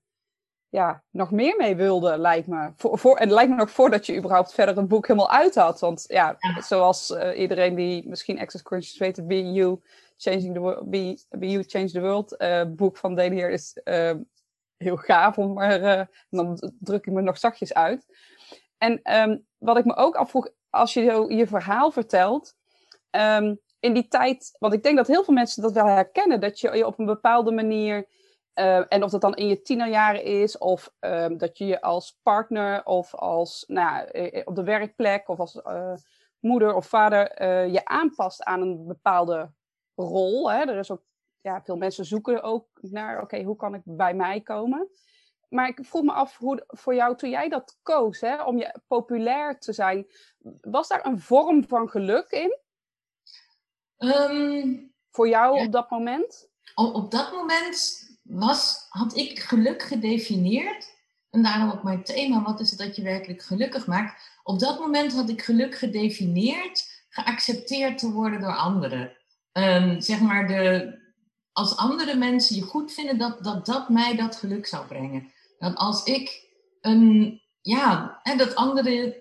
ja, 0.69 1.03
nog 1.11 1.31
meer 1.31 1.57
mee 1.57 1.77
wilde, 1.77 2.19
lijkt 2.19 2.47
me. 2.47 2.73
Voor, 2.77 2.99
voor, 2.99 3.17
en 3.17 3.25
het 3.27 3.35
lijkt 3.35 3.51
me 3.51 3.57
nog 3.57 3.71
voordat 3.71 4.07
je 4.07 4.17
überhaupt 4.17 4.55
verder 4.55 4.77
het 4.77 4.89
boek 4.89 5.07
helemaal 5.07 5.31
uit 5.31 5.55
had. 5.55 5.81
Want 5.81 6.05
ja, 6.09 6.37
zoals 6.59 7.11
uh, 7.11 7.39
iedereen 7.39 7.75
die 7.75 8.09
misschien 8.09 8.41
Access 8.41 8.65
Conscious 8.65 8.99
weet, 8.99 9.27
Be 9.27 9.53
You, 9.53 9.81
Changing 10.17 10.55
the 10.55 10.61
World, 10.61 10.91
Be, 10.91 11.19
Be 11.29 11.47
You, 11.47 11.63
Change 11.63 11.89
the 11.93 12.01
World, 12.01 12.35
uh, 12.43 12.65
boek 12.69 12.97
van 12.97 13.15
Dane 13.15 13.51
is 13.51 13.81
uh, 13.85 14.15
heel 14.77 14.97
gaaf. 14.97 15.39
Om 15.39 15.53
maar 15.53 16.09
dan 16.31 16.73
druk 16.79 17.07
ik 17.07 17.13
me 17.13 17.23
nog 17.23 17.39
zachtjes 17.39 17.75
uit. 17.75 18.07
En 18.79 19.21
um, 19.21 19.47
wat 19.59 19.79
ik 19.79 19.85
me 19.85 19.97
ook 19.97 20.17
afvroeg, 20.17 20.49
als 20.71 20.95
je 20.95 21.05
zo 21.05 21.31
je 21.31 21.47
verhaal 21.47 21.91
vertelt, 21.91 22.55
um, 23.11 23.61
in 23.81 23.95
die 23.95 24.09
tijd, 24.09 24.57
want 24.59 24.73
ik 24.73 24.83
denk 24.83 24.97
dat 24.97 25.07
heel 25.07 25.25
veel 25.25 25.35
mensen 25.35 25.63
dat 25.63 25.73
wel 25.73 25.87
herkennen, 25.87 26.41
dat 26.41 26.61
je 26.61 26.77
je 26.77 26.87
op 26.87 26.99
een 26.99 27.07
bepaalde 27.07 27.53
manier 27.53 28.07
en 28.89 29.03
of 29.03 29.11
dat 29.11 29.21
dan 29.21 29.35
in 29.35 29.47
je 29.47 29.63
tienerjaren 29.63 30.25
is, 30.25 30.59
of 30.59 30.93
um, 31.01 31.39
dat 31.39 31.59
je 31.59 31.67
je 31.67 31.81
als 31.81 32.19
partner 32.23 32.85
of 32.85 33.15
als 33.15 33.65
nou 33.67 34.05
eh, 34.05 34.43
op 34.45 34.55
de 34.55 34.63
werkplek 34.63 35.29
of 35.29 35.39
als 35.39 35.61
moeder 36.39 36.75
of 36.75 36.87
vader 36.87 37.43
je 37.71 37.85
aanpast 37.85 38.45
aan 38.45 38.61
een 38.61 38.87
bepaalde 38.87 39.51
rol. 39.97 40.51
Hè? 40.51 40.59
Er 40.59 40.79
is 40.79 40.91
ook, 40.91 41.03
ja, 41.41 41.63
veel 41.63 41.77
mensen 41.77 42.05
zoeken 42.05 42.43
ook 42.43 42.69
naar, 42.81 43.23
oké, 43.23 43.43
hoe 43.43 43.57
kan 43.57 43.75
ik 43.75 43.83
bij 43.85 44.15
mij 44.15 44.41
komen? 44.41 44.89
Maar 45.49 45.69
ik 45.69 45.85
vroeg 45.85 46.03
me 46.03 46.13
af 46.13 46.37
hoe 46.37 46.65
voor 46.67 46.95
jou, 46.95 47.17
toen 47.17 47.31
jij 47.31 47.49
dat 47.49 47.79
koos, 47.83 48.21
hè, 48.21 48.43
om 48.43 48.59
je 48.59 48.81
populair 48.87 49.59
te 49.59 49.73
zijn, 49.73 50.07
was 50.61 50.89
daar 50.89 51.07
een 51.07 51.21
vorm 51.21 51.65
van 51.69 51.89
geluk 51.89 52.31
in? 52.31 52.59
Um, 53.99 54.95
voor 55.11 55.29
jou 55.29 55.59
ja. 55.59 55.65
op 55.65 55.73
dat 55.73 55.91
moment? 55.91 56.49
Op, 56.75 56.95
op 56.95 57.11
dat 57.11 57.33
moment 57.33 58.09
was, 58.23 58.87
had 58.89 59.17
ik 59.17 59.39
geluk 59.39 59.83
gedefinieerd. 59.83 60.95
En 61.31 61.43
daarom 61.43 61.71
ook 61.71 61.83
mijn 61.83 62.05
thema, 62.05 62.43
wat 62.43 62.61
is 62.61 62.71
het 62.71 62.79
dat 62.79 62.97
je 62.97 63.03
werkelijk 63.03 63.43
gelukkig 63.43 63.87
maakt? 63.87 64.41
Op 64.43 64.59
dat 64.59 64.79
moment 64.79 65.13
had 65.13 65.29
ik 65.29 65.43
geluk 65.43 65.75
gedefinieerd, 65.75 67.05
geaccepteerd 67.09 67.99
te 67.99 68.13
worden 68.13 68.41
door 68.41 68.57
anderen. 68.57 69.17
Um, 69.59 70.01
zeg 70.01 70.21
maar, 70.21 70.47
de, 70.47 70.95
als 71.53 71.77
andere 71.77 72.17
mensen 72.17 72.57
je 72.57 72.63
goed 72.63 72.93
vinden, 72.93 73.19
dat, 73.19 73.45
dat 73.45 73.67
dat 73.67 73.89
mij 73.89 74.17
dat 74.17 74.37
geluk 74.37 74.67
zou 74.67 74.87
brengen. 74.87 75.33
Dat 75.59 75.75
als 75.75 76.05
ik 76.05 76.45
een, 76.81 77.41
ja, 77.61 78.21
en 78.23 78.39
dat 78.39 78.55
anderen 78.55 79.15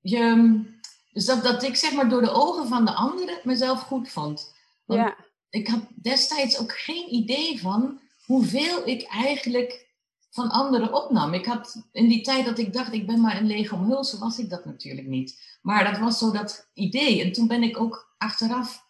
je, 0.00 0.64
dus 1.12 1.24
dat, 1.24 1.42
dat 1.42 1.62
ik 1.62 1.76
zeg 1.76 1.92
maar 1.92 2.08
door 2.08 2.22
de 2.22 2.30
ogen 2.30 2.68
van 2.68 2.84
de 2.84 2.92
anderen 2.92 3.38
mezelf 3.42 3.80
goed 3.80 4.08
vond. 4.08 4.54
Want 4.84 5.00
ja 5.00 5.30
ik 5.52 5.68
had 5.68 5.86
destijds 6.02 6.58
ook 6.58 6.72
geen 6.72 7.14
idee 7.14 7.60
van 7.60 8.00
hoeveel 8.24 8.88
ik 8.88 9.02
eigenlijk 9.02 9.90
van 10.30 10.50
anderen 10.50 10.94
opnam. 10.94 11.34
Ik 11.34 11.46
had 11.46 11.88
in 11.92 12.08
die 12.08 12.20
tijd 12.20 12.44
dat 12.44 12.58
ik 12.58 12.72
dacht, 12.72 12.92
ik 12.92 13.06
ben 13.06 13.20
maar 13.20 13.36
een 13.36 13.46
lege 13.46 13.74
omhulsel, 13.74 14.18
was 14.18 14.38
ik 14.38 14.50
dat 14.50 14.64
natuurlijk 14.64 15.06
niet. 15.06 15.58
Maar 15.62 15.84
dat 15.84 15.98
was 15.98 16.18
zo 16.18 16.30
dat 16.30 16.70
idee. 16.74 17.22
En 17.22 17.32
toen 17.32 17.46
ben 17.46 17.62
ik 17.62 17.80
ook 17.80 18.14
achteraf, 18.18 18.86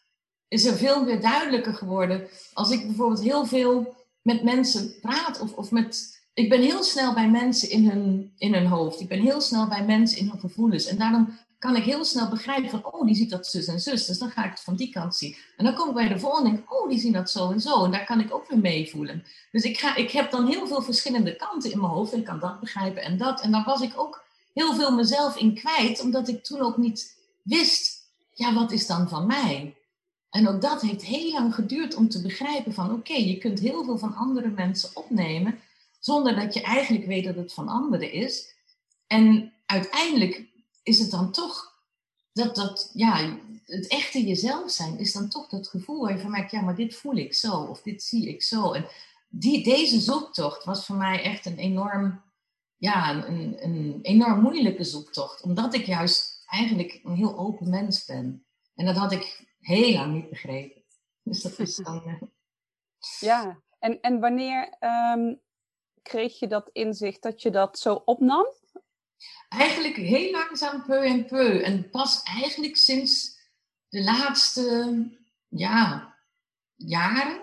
is 0.53 0.65
er 0.65 0.77
veel 0.77 1.05
meer 1.05 1.21
duidelijker 1.21 1.75
geworden. 1.75 2.29
Als 2.53 2.71
ik 2.71 2.87
bijvoorbeeld 2.87 3.23
heel 3.23 3.47
veel 3.47 3.95
met 4.23 4.43
mensen 4.43 4.95
praat 5.01 5.41
of, 5.41 5.53
of 5.53 5.71
met... 5.71 6.21
Ik 6.35 6.49
ben 6.49 6.61
heel 6.61 6.83
snel 6.83 7.15
bij 7.15 7.31
mensen 7.31 7.71
in 7.71 7.89
hun, 7.89 8.33
in 8.39 8.55
hun 8.55 8.67
hoofd. 8.67 9.01
Ik 9.01 9.09
ben 9.09 9.21
heel 9.21 9.41
snel 9.41 9.69
bij 9.69 9.85
mensen 9.85 10.19
in 10.19 10.29
hun 10.29 10.41
gevoelens. 10.41 10.87
En 10.87 10.99
daarom 10.99 11.39
kan 11.59 11.77
ik 11.77 11.85
heel 11.85 12.05
snel 12.05 12.29
begrijpen 12.29 12.71
van, 12.71 12.85
oh, 12.93 13.07
die 13.07 13.15
ziet 13.15 13.31
dat 13.31 13.47
zus 13.47 13.67
en 13.67 13.81
zus. 13.81 14.07
Dus 14.07 14.19
dan 14.19 14.31
ga 14.31 14.45
ik 14.45 14.51
het 14.51 14.61
van 14.61 14.77
die 14.77 14.91
kant 14.91 15.15
zien. 15.15 15.37
En 15.57 15.65
dan 15.65 15.75
kom 15.75 15.89
ik 15.89 15.95
bij 15.95 16.09
de 16.09 16.19
volgende 16.19 16.51
en 16.51 16.65
oh, 16.69 16.89
die 16.89 16.99
zien 16.99 17.13
dat 17.13 17.31
zo 17.31 17.51
en 17.51 17.61
zo. 17.61 17.85
En 17.85 17.91
daar 17.91 18.05
kan 18.05 18.21
ik 18.21 18.35
ook 18.35 18.49
weer 18.49 18.59
meevoelen. 18.59 19.25
Dus 19.51 19.63
ik, 19.63 19.79
ga, 19.79 19.97
ik 19.97 20.11
heb 20.11 20.31
dan 20.31 20.47
heel 20.47 20.67
veel 20.67 20.83
verschillende 20.83 21.37
kanten 21.37 21.71
in 21.71 21.81
mijn 21.81 21.93
hoofd. 21.93 22.13
En 22.13 22.23
kan 22.23 22.39
dat 22.39 22.61
begrijpen 22.61 23.03
en 23.03 23.17
dat. 23.17 23.41
En 23.41 23.51
daar 23.51 23.65
was 23.65 23.81
ik 23.81 23.93
ook 23.97 24.25
heel 24.55 24.75
veel 24.75 24.95
mezelf 24.95 25.37
in 25.37 25.55
kwijt. 25.55 26.01
Omdat 26.01 26.29
ik 26.29 26.45
toen 26.45 26.61
ook 26.61 26.77
niet 26.77 27.17
wist, 27.43 28.11
ja, 28.35 28.55
wat 28.55 28.73
is 28.73 28.87
dan 28.87 29.09
van 29.09 29.27
mij? 29.27 29.75
En 30.33 30.49
ook 30.49 30.61
dat 30.61 30.83
heeft 30.83 31.05
heel 31.05 31.33
lang 31.33 31.55
geduurd 31.55 31.95
om 31.95 32.09
te 32.09 32.23
begrijpen 32.23 32.75
van, 32.75 32.93
oké, 32.93 33.15
je 33.15 33.39
kunt 33.39 33.61
heel 33.61 33.85
veel 33.85 33.99
van 33.99 34.15
andere 34.15 34.49
mensen 34.49 34.91
opnemen. 34.95 35.59
Zonder 36.01 36.35
dat 36.35 36.55
je 36.55 36.63
eigenlijk 36.63 37.07
weet 37.07 37.25
dat 37.25 37.37
het 37.37 37.53
van 37.53 37.69
anderen 37.69 38.13
is. 38.13 38.55
En 39.07 39.53
uiteindelijk 39.67 40.45
is 40.83 40.99
het 40.99 41.11
dan 41.11 41.33
toch 41.33 41.73
dat, 42.33 42.55
dat 42.55 42.91
ja, 42.95 43.39
het 43.65 43.87
echte 43.87 44.27
jezelf 44.27 44.71
zijn, 44.71 44.99
is 44.99 45.13
dan 45.13 45.29
toch 45.29 45.49
dat 45.49 45.69
gevoel 45.69 46.01
waar 46.01 46.13
je 46.13 46.19
van 46.19 46.31
merkt, 46.31 46.51
ja, 46.51 46.61
maar 46.61 46.77
dit 46.77 46.95
voel 46.95 47.17
ik 47.17 47.35
zo, 47.35 47.53
of 47.53 47.83
dit 47.83 48.03
zie 48.03 48.29
ik 48.29 48.43
zo. 48.43 48.73
En 48.73 48.87
die, 49.29 49.65
deze 49.65 50.01
zoektocht 50.01 50.65
was 50.65 50.87
voor 50.87 50.97
mij 50.97 51.23
echt 51.23 51.47
een 51.47 51.59
enorm, 51.59 52.23
ja, 52.77 53.27
een, 53.27 53.65
een 53.65 53.99
enorm 54.03 54.41
moeilijke 54.41 54.85
zoektocht, 54.85 55.43
omdat 55.43 55.75
ik 55.75 55.87
juist 55.87 56.45
eigenlijk 56.47 57.01
een 57.05 57.15
heel 57.15 57.39
open 57.39 57.71
mens 57.71 58.05
ben. 58.05 58.45
En 58.75 58.87
dat 58.87 58.97
had 58.97 59.13
ik 59.13 59.51
heel 59.63 59.93
lang 59.93 60.15
niet 60.15 60.29
begrepen. 60.29 60.83
Dus 61.23 61.43
dat 61.43 61.59
is 61.59 61.77
dan. 61.77 62.03
Uh... 62.07 62.23
Ja, 63.21 63.63
en, 63.79 64.01
en 64.01 64.21
wanneer 64.21 64.77
um, 64.81 65.41
kreeg 66.03 66.39
je 66.39 66.47
dat 66.47 66.71
inzicht 66.73 67.23
dat 67.23 67.43
je 67.43 67.51
dat 67.51 67.79
zo 67.79 68.03
opnam? 68.05 68.47
eigenlijk 69.49 69.97
heel 69.97 70.31
langzaam 70.31 70.83
peu 70.87 71.05
en 71.07 71.27
peu. 71.27 71.63
En 71.63 71.91
pas 71.91 72.23
eigenlijk 72.23 72.77
sinds 72.77 73.39
de 73.89 74.03
laatste 74.03 74.95
ja, 75.49 76.15
jaren. 76.77 77.41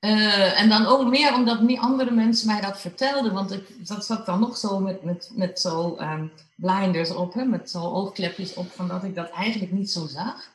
Uh, 0.00 0.60
en 0.60 0.68
dan 0.68 0.86
ook 0.86 1.08
meer 1.08 1.34
omdat 1.34 1.60
niet 1.60 1.78
andere 1.78 2.10
mensen 2.10 2.46
mij 2.46 2.60
dat 2.60 2.80
vertelden. 2.80 3.32
Want 3.32 3.52
ik, 3.52 3.86
dat 3.88 4.04
zat 4.04 4.26
dan 4.26 4.40
nog 4.40 4.56
zo 4.56 4.78
met, 4.78 5.02
met, 5.02 5.30
met 5.34 5.60
zo 5.60 5.96
um, 6.00 6.32
blinders 6.56 7.10
op, 7.10 7.34
hè, 7.34 7.44
met 7.44 7.70
zo 7.70 7.78
oogklepjes 7.78 8.54
op, 8.54 8.70
van 8.70 8.88
dat 8.88 9.04
ik 9.04 9.14
dat 9.14 9.30
eigenlijk 9.30 9.72
niet 9.72 9.90
zo 9.90 10.06
zag. 10.06 10.50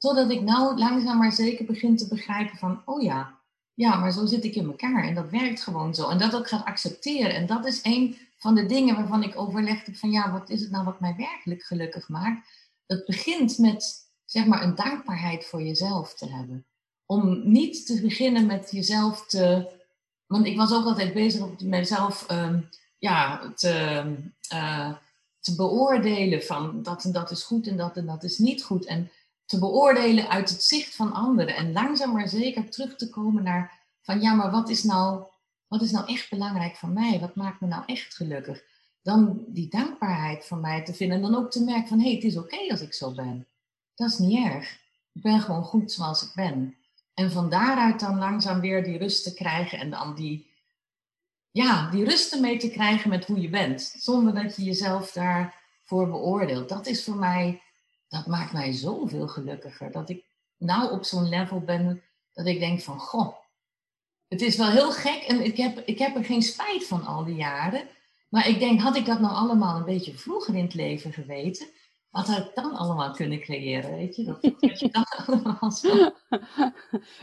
Totdat 0.00 0.30
ik 0.30 0.42
nou 0.42 0.78
langzaam 0.78 1.18
maar 1.18 1.32
zeker 1.32 1.64
begin 1.64 1.96
te 1.96 2.08
begrijpen 2.08 2.58
van, 2.58 2.82
oh 2.84 3.02
ja, 3.02 3.38
ja, 3.74 3.96
maar 3.96 4.12
zo 4.12 4.26
zit 4.26 4.44
ik 4.44 4.54
in 4.54 4.66
elkaar. 4.66 5.04
En 5.04 5.14
dat 5.14 5.30
werkt 5.30 5.62
gewoon 5.62 5.94
zo. 5.94 6.08
En 6.08 6.18
dat 6.18 6.34
ook 6.34 6.48
gaat 6.48 6.64
accepteren. 6.64 7.34
En 7.34 7.46
dat 7.46 7.66
is 7.66 7.80
een 7.82 8.16
van 8.36 8.54
de 8.54 8.66
dingen 8.66 8.94
waarvan 8.94 9.22
ik 9.22 9.38
overlegd 9.38 9.86
heb 9.86 9.96
van 9.96 10.10
ja, 10.10 10.32
wat 10.32 10.50
is 10.50 10.60
het 10.60 10.70
nou 10.70 10.84
wat 10.84 11.00
mij 11.00 11.14
werkelijk 11.16 11.62
gelukkig 11.62 12.08
maakt? 12.08 12.48
Het 12.86 13.06
begint 13.06 13.58
met 13.58 14.10
zeg 14.24 14.46
maar 14.46 14.62
een 14.62 14.74
dankbaarheid 14.74 15.46
voor 15.46 15.62
jezelf 15.62 16.14
te 16.14 16.28
hebben. 16.28 16.66
Om 17.06 17.50
niet 17.50 17.86
te 17.86 18.00
beginnen 18.00 18.46
met 18.46 18.70
jezelf 18.70 19.26
te. 19.26 19.70
Want 20.26 20.46
ik 20.46 20.56
was 20.56 20.72
ook 20.72 20.84
altijd 20.84 21.12
bezig 21.12 21.42
om 21.42 21.56
mezelf 21.62 22.26
um, 22.30 22.68
ja, 22.98 23.52
te, 23.54 24.04
uh, 24.52 24.92
te 25.40 25.54
beoordelen 25.54 26.42
van 26.42 26.82
dat 26.82 27.04
en 27.04 27.12
dat 27.12 27.30
is 27.30 27.42
goed 27.42 27.66
en 27.66 27.76
dat 27.76 27.96
en 27.96 28.06
dat 28.06 28.22
is 28.22 28.38
niet 28.38 28.62
goed. 28.62 28.84
En 28.84 29.10
te 29.50 29.58
beoordelen 29.58 30.28
uit 30.28 30.50
het 30.50 30.62
zicht 30.62 30.94
van 30.94 31.12
anderen. 31.12 31.56
En 31.56 31.72
langzaam 31.72 32.12
maar 32.12 32.28
zeker 32.28 32.70
terug 32.70 32.96
te 32.96 33.10
komen 33.10 33.42
naar 33.42 33.78
van 34.02 34.20
ja, 34.20 34.34
maar 34.34 34.50
wat 34.50 34.68
is 34.68 34.82
nou 34.82 35.24
wat 35.66 35.82
is 35.82 35.90
nou 35.90 36.06
echt 36.06 36.30
belangrijk 36.30 36.76
voor 36.76 36.88
mij? 36.88 37.20
Wat 37.20 37.34
maakt 37.34 37.60
me 37.60 37.66
nou 37.66 37.82
echt 37.86 38.14
gelukkig? 38.14 38.62
Dan 39.02 39.44
die 39.48 39.68
dankbaarheid 39.68 40.46
van 40.46 40.60
mij 40.60 40.84
te 40.84 40.94
vinden. 40.94 41.16
En 41.16 41.22
dan 41.22 41.34
ook 41.34 41.50
te 41.50 41.64
merken 41.64 41.88
van, 41.88 41.98
hé, 41.98 42.04
hey, 42.04 42.14
het 42.14 42.24
is 42.24 42.36
oké 42.36 42.56
als 42.70 42.80
ik 42.80 42.94
zo 42.94 43.14
ben. 43.14 43.46
Dat 43.94 44.10
is 44.10 44.18
niet 44.18 44.46
erg. 44.46 44.78
Ik 45.12 45.22
ben 45.22 45.40
gewoon 45.40 45.62
goed 45.62 45.92
zoals 45.92 46.22
ik 46.22 46.32
ben. 46.34 46.76
En 47.14 47.30
van 47.30 47.50
daaruit 47.50 48.00
dan 48.00 48.18
langzaam 48.18 48.60
weer 48.60 48.84
die 48.84 48.98
rust 48.98 49.24
te 49.24 49.34
krijgen 49.34 49.78
en 49.78 49.90
dan 49.90 50.14
die, 50.14 50.50
ja, 51.50 51.90
die 51.90 52.04
rust 52.04 52.32
ermee 52.32 52.58
te 52.58 52.70
krijgen 52.70 53.10
met 53.10 53.26
hoe 53.26 53.40
je 53.40 53.50
bent. 53.50 53.94
Zonder 53.98 54.34
dat 54.34 54.56
je 54.56 54.62
jezelf 54.62 55.12
daarvoor 55.12 56.08
beoordeelt. 56.08 56.68
Dat 56.68 56.86
is 56.86 57.04
voor 57.04 57.16
mij, 57.16 57.62
dat 58.10 58.26
maakt 58.26 58.52
mij 58.52 58.72
zoveel 58.72 59.28
gelukkiger. 59.28 59.92
Dat 59.92 60.08
ik 60.08 60.24
nou 60.56 60.92
op 60.92 61.04
zo'n 61.04 61.28
level 61.28 61.60
ben 61.60 62.02
dat 62.32 62.46
ik 62.46 62.58
denk 62.58 62.80
van, 62.80 62.98
goh, 62.98 63.36
het 64.28 64.40
is 64.40 64.56
wel 64.56 64.70
heel 64.70 64.92
gek 64.92 65.22
en 65.22 65.44
ik 65.44 65.56
heb, 65.56 65.78
ik 65.78 65.98
heb 65.98 66.16
er 66.16 66.24
geen 66.24 66.42
spijt 66.42 66.86
van 66.86 67.06
al 67.06 67.24
die 67.24 67.34
jaren. 67.34 67.88
Maar 68.28 68.48
ik 68.48 68.58
denk, 68.58 68.80
had 68.80 68.96
ik 68.96 69.06
dat 69.06 69.20
nou 69.20 69.34
allemaal 69.34 69.76
een 69.76 69.84
beetje 69.84 70.18
vroeger 70.18 70.54
in 70.54 70.64
het 70.64 70.74
leven 70.74 71.12
geweten, 71.12 71.66
wat 72.10 72.26
had 72.26 72.46
ik 72.46 72.54
dan 72.54 72.72
allemaal 72.72 73.10
kunnen 73.10 73.40
creëren, 73.40 73.94
weet 73.94 74.16
je? 74.16 74.24
Dat, 74.24 74.80
je 74.80 74.88
dan 74.88 75.04
allemaal 75.26 75.70
zo... 75.70 75.88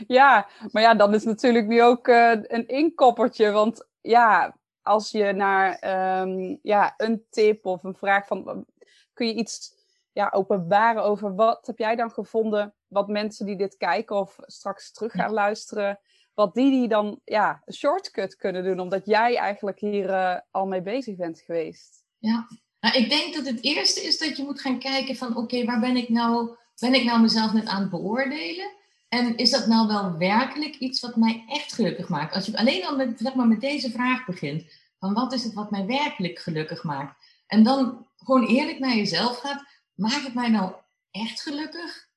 Ja, 0.06 0.48
maar 0.72 0.82
ja, 0.82 0.94
dan 0.94 1.14
is 1.14 1.24
natuurlijk 1.24 1.66
nu 1.66 1.82
ook 1.82 2.08
uh, 2.08 2.30
een 2.30 2.68
inkoppertje. 2.68 3.50
Want 3.50 3.86
ja, 4.00 4.56
als 4.82 5.10
je 5.10 5.32
naar 5.32 5.74
ehm, 5.74 6.56
ja, 6.62 6.94
een 6.96 7.24
tip 7.30 7.66
of 7.66 7.84
een 7.84 7.96
vraag 7.96 8.26
van... 8.26 8.66
Kun 9.12 9.26
je 9.26 9.34
iets 9.34 9.77
ja, 10.18 10.30
openbaren 10.34 11.02
over 11.02 11.34
wat 11.34 11.66
heb 11.66 11.78
jij 11.78 11.96
dan 11.96 12.10
gevonden... 12.10 12.74
wat 12.86 13.08
mensen 13.08 13.46
die 13.46 13.56
dit 13.56 13.76
kijken 13.76 14.16
of 14.16 14.36
straks 14.40 14.92
terug 14.92 15.12
gaan 15.12 15.32
luisteren... 15.32 16.00
wat 16.34 16.54
die, 16.54 16.70
die 16.70 16.88
dan 16.88 17.20
ja, 17.24 17.62
een 17.64 17.74
shortcut 17.74 18.36
kunnen 18.36 18.64
doen... 18.64 18.80
omdat 18.80 19.06
jij 19.06 19.36
eigenlijk 19.36 19.80
hier 19.80 20.08
uh, 20.08 20.36
al 20.50 20.66
mee 20.66 20.82
bezig 20.82 21.16
bent 21.16 21.40
geweest? 21.40 22.04
Ja, 22.18 22.46
nou, 22.80 22.96
ik 22.96 23.08
denk 23.08 23.34
dat 23.34 23.46
het 23.46 23.62
eerste 23.62 24.00
is 24.00 24.18
dat 24.18 24.36
je 24.36 24.42
moet 24.42 24.60
gaan 24.60 24.78
kijken 24.78 25.16
van 25.16 25.36
oké, 25.36 25.64
waar 25.64 25.80
ben 25.80 25.96
ik 25.96 26.08
nou, 26.08 26.56
ben 26.80 26.94
ik 26.94 27.04
nou 27.04 27.20
mezelf 27.20 27.52
net 27.52 27.66
aan 27.66 27.80
het 27.80 27.90
beoordelen? 27.90 28.70
En 29.08 29.36
is 29.36 29.50
dat 29.50 29.66
nou 29.66 29.86
wel 29.86 30.16
werkelijk 30.16 30.74
iets 30.74 31.00
wat 31.00 31.16
mij 31.16 31.44
echt 31.48 31.72
gelukkig 31.72 32.08
maakt? 32.08 32.34
Als 32.34 32.46
je 32.46 32.58
alleen 32.58 32.86
al 32.86 32.96
met, 32.96 33.18
zeg 33.18 33.34
maar, 33.34 33.48
met 33.48 33.60
deze 33.60 33.90
vraag 33.90 34.26
begint, 34.26 34.64
van 34.98 35.14
wat 35.14 35.32
is 35.32 35.44
het 35.44 35.54
wat 35.54 35.70
mij 35.70 35.86
werkelijk 35.86 36.38
gelukkig 36.38 36.84
maakt? 36.84 37.24
En 37.46 37.62
dan 37.62 38.06
gewoon 38.16 38.46
eerlijk 38.46 38.78
naar 38.78 38.96
jezelf 38.96 39.38
gaat, 39.38 39.77
maakt 39.98 40.24
het 40.24 40.34
mij 40.34 40.48
nou 40.48 40.72
echt 41.10 41.42
gelukkig? 41.42 42.08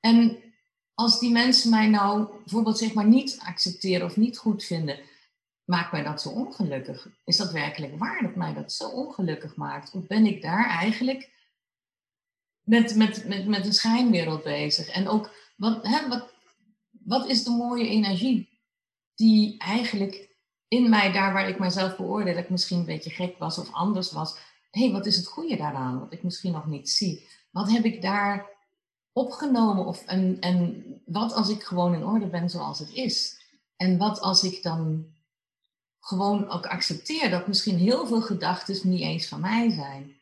En 0.00 0.38
als 0.94 1.20
die 1.20 1.30
mensen 1.30 1.70
mij 1.70 1.88
nou 1.88 2.28
bijvoorbeeld 2.38 2.78
zeg 2.78 2.94
maar 2.94 3.06
niet 3.06 3.38
accepteren 3.44 4.06
of 4.06 4.16
niet 4.16 4.38
goed 4.38 4.64
vinden, 4.64 4.98
maakt 5.64 5.92
mij 5.92 6.02
dat 6.02 6.22
zo 6.22 6.28
ongelukkig? 6.28 7.08
Is 7.24 7.36
dat 7.36 7.52
werkelijk 7.52 7.98
waar 7.98 8.22
dat 8.22 8.34
mij 8.34 8.54
dat 8.54 8.72
zo 8.72 8.88
ongelukkig 8.88 9.56
maakt? 9.56 9.94
Of 9.94 10.06
ben 10.06 10.26
ik 10.26 10.42
daar 10.42 10.68
eigenlijk 10.68 11.30
met, 12.62 12.94
met, 12.94 13.24
met, 13.24 13.46
met 13.46 13.66
een 13.66 13.72
schijnwereld 13.72 14.42
bezig? 14.42 14.88
En 14.88 15.08
ook, 15.08 15.34
wat, 15.56 15.86
hè, 15.86 16.08
wat, 16.08 16.32
wat 16.90 17.28
is 17.28 17.44
de 17.44 17.50
mooie 17.50 17.88
energie 17.88 18.60
die 19.14 19.58
eigenlijk 19.58 20.28
in 20.68 20.88
mij, 20.88 21.12
daar 21.12 21.32
waar 21.32 21.48
ik 21.48 21.58
mijzelf 21.58 21.96
beoordeel, 21.96 22.34
dat 22.34 22.44
ik 22.44 22.50
misschien 22.50 22.78
een 22.78 22.84
beetje 22.84 23.10
gek 23.10 23.38
was 23.38 23.58
of 23.58 23.72
anders 23.72 24.12
was. 24.12 24.38
Hé, 24.70 24.80
hey, 24.80 24.92
wat 24.92 25.06
is 25.06 25.16
het 25.16 25.26
goede 25.26 25.56
daaraan, 25.56 25.98
wat 25.98 26.12
ik 26.12 26.22
misschien 26.22 26.52
nog 26.52 26.66
niet 26.66 26.90
zie? 26.90 27.28
Wat 27.50 27.70
heb 27.70 27.84
ik 27.84 28.02
daar 28.02 28.46
opgenomen? 29.12 29.86
Of, 29.86 30.04
en, 30.04 30.36
en 30.40 30.84
wat 31.06 31.32
als 31.32 31.48
ik 31.48 31.62
gewoon 31.62 31.94
in 31.94 32.04
orde 32.04 32.26
ben 32.26 32.50
zoals 32.50 32.78
het 32.78 32.92
is? 32.92 33.38
En 33.76 33.98
wat 33.98 34.20
als 34.20 34.44
ik 34.44 34.62
dan 34.62 35.06
gewoon 36.00 36.48
ook 36.48 36.66
accepteer 36.66 37.30
dat 37.30 37.46
misschien 37.46 37.78
heel 37.78 38.06
veel 38.06 38.22
gedachten 38.22 38.88
niet 38.88 39.00
eens 39.00 39.28
van 39.28 39.40
mij 39.40 39.70
zijn. 39.70 40.18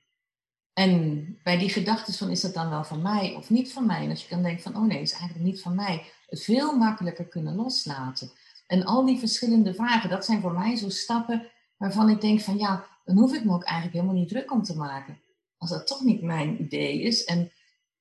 En 0.73 1.25
bij 1.43 1.59
die 1.59 1.69
gedachten 1.69 2.15
van 2.15 2.31
is 2.31 2.41
dat 2.41 2.55
dan 2.55 2.71
wel 2.71 2.85
van 2.85 3.03
mij 3.03 3.35
of 3.35 3.51
niet 3.51 3.73
van 3.73 3.87
mij? 3.87 4.03
En 4.05 4.11
als 4.11 4.23
je 4.23 4.29
dan 4.29 4.43
denkt 4.43 4.63
van 4.63 4.77
oh 4.77 4.87
nee, 4.87 5.01
is 5.01 5.13
eigenlijk 5.13 5.45
niet 5.45 5.63
van 5.63 5.75
mij. 5.75 6.05
Het 6.27 6.45
veel 6.45 6.77
makkelijker 6.77 7.25
kunnen 7.25 7.55
loslaten. 7.55 8.31
En 8.67 8.85
al 8.85 9.05
die 9.05 9.19
verschillende 9.19 9.75
vragen, 9.75 10.11
dat 10.11 10.25
zijn 10.25 10.41
voor 10.41 10.53
mij 10.53 10.77
zo 10.77 10.89
stappen 10.89 11.51
waarvan 11.77 12.09
ik 12.09 12.21
denk 12.21 12.41
van 12.41 12.59
ja, 12.59 12.87
dan 13.15 13.19
hoef 13.19 13.35
ik 13.35 13.45
me 13.45 13.53
ook 13.53 13.65
eigenlijk 13.65 13.95
helemaal 13.95 14.21
niet 14.21 14.29
druk 14.29 14.53
om 14.53 14.63
te 14.63 14.77
maken. 14.77 15.21
Als 15.57 15.71
dat 15.71 15.87
toch 15.87 16.05
niet 16.05 16.23
mijn 16.23 16.63
idee 16.63 17.03
is. 17.03 17.25
En 17.25 17.53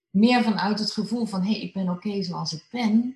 meer 0.09 0.43
vanuit 0.43 0.79
het 0.79 0.91
gevoel 0.91 1.25
van 1.25 1.41
hé, 1.41 1.51
hey, 1.51 1.61
ik 1.61 1.73
ben 1.73 1.89
oké 1.89 2.23
zoals 2.23 2.53
ik 2.53 2.67
ben 2.71 3.15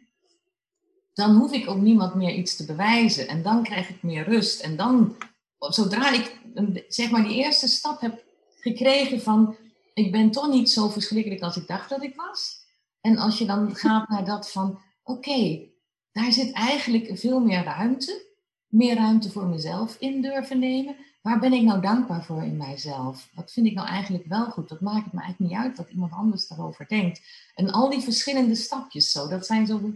dan 1.13 1.35
hoef 1.35 1.51
ik 1.51 1.69
ook 1.69 1.81
niemand 1.81 2.15
meer 2.15 2.33
iets 2.33 2.55
te 2.55 2.65
bewijzen. 2.65 3.27
En 3.27 3.41
dan 3.43 3.63
krijg 3.63 3.89
ik 3.89 4.03
meer 4.03 4.23
rust. 4.23 4.61
En 4.61 4.75
dan, 4.75 5.15
zodra 5.57 6.11
ik 6.11 6.39
zeg 6.87 7.11
maar 7.11 7.23
die 7.23 7.35
eerste 7.35 7.67
stap 7.67 8.01
heb 8.01 8.23
gekregen 8.59 9.21
van, 9.21 9.55
ik 9.93 10.11
ben 10.11 10.31
toch 10.31 10.47
niet 10.47 10.69
zo 10.69 10.89
verschrikkelijk 10.89 11.41
als 11.41 11.57
ik 11.57 11.67
dacht 11.67 11.89
dat 11.89 12.03
ik 12.03 12.15
was. 12.15 12.59
En 13.01 13.17
als 13.17 13.37
je 13.37 13.45
dan 13.45 13.75
gaat 13.75 14.09
naar 14.09 14.25
dat 14.25 14.51
van, 14.51 14.79
oké, 15.03 15.69
daar 16.11 16.31
zit 16.31 16.51
eigenlijk 16.51 17.11
veel 17.13 17.39
meer 17.39 17.63
ruimte. 17.63 18.29
Meer 18.67 18.95
ruimte 18.95 19.31
voor 19.31 19.45
mezelf 19.45 19.95
in 19.99 20.21
durven 20.21 20.59
nemen. 20.59 20.95
Waar 21.21 21.39
ben 21.39 21.53
ik 21.53 21.61
nou 21.61 21.81
dankbaar 21.81 22.25
voor 22.25 22.43
in 22.43 22.57
mijzelf? 22.57 23.29
Wat 23.33 23.51
vind 23.51 23.65
ik 23.65 23.73
nou 23.73 23.87
eigenlijk 23.87 24.25
wel 24.25 24.45
goed? 24.45 24.69
Dat 24.69 24.81
maakt 24.81 25.03
het 25.03 25.13
me 25.13 25.21
eigenlijk 25.21 25.51
niet 25.51 25.61
uit 25.61 25.77
wat 25.77 25.89
iemand 25.89 26.11
anders 26.11 26.47
daarover 26.47 26.87
denkt. 26.87 27.21
En 27.55 27.71
al 27.71 27.89
die 27.89 28.01
verschillende 28.01 28.55
stapjes 28.55 29.11
zo, 29.11 29.27
dat 29.27 29.45
zijn 29.45 29.67
zo 29.67 29.93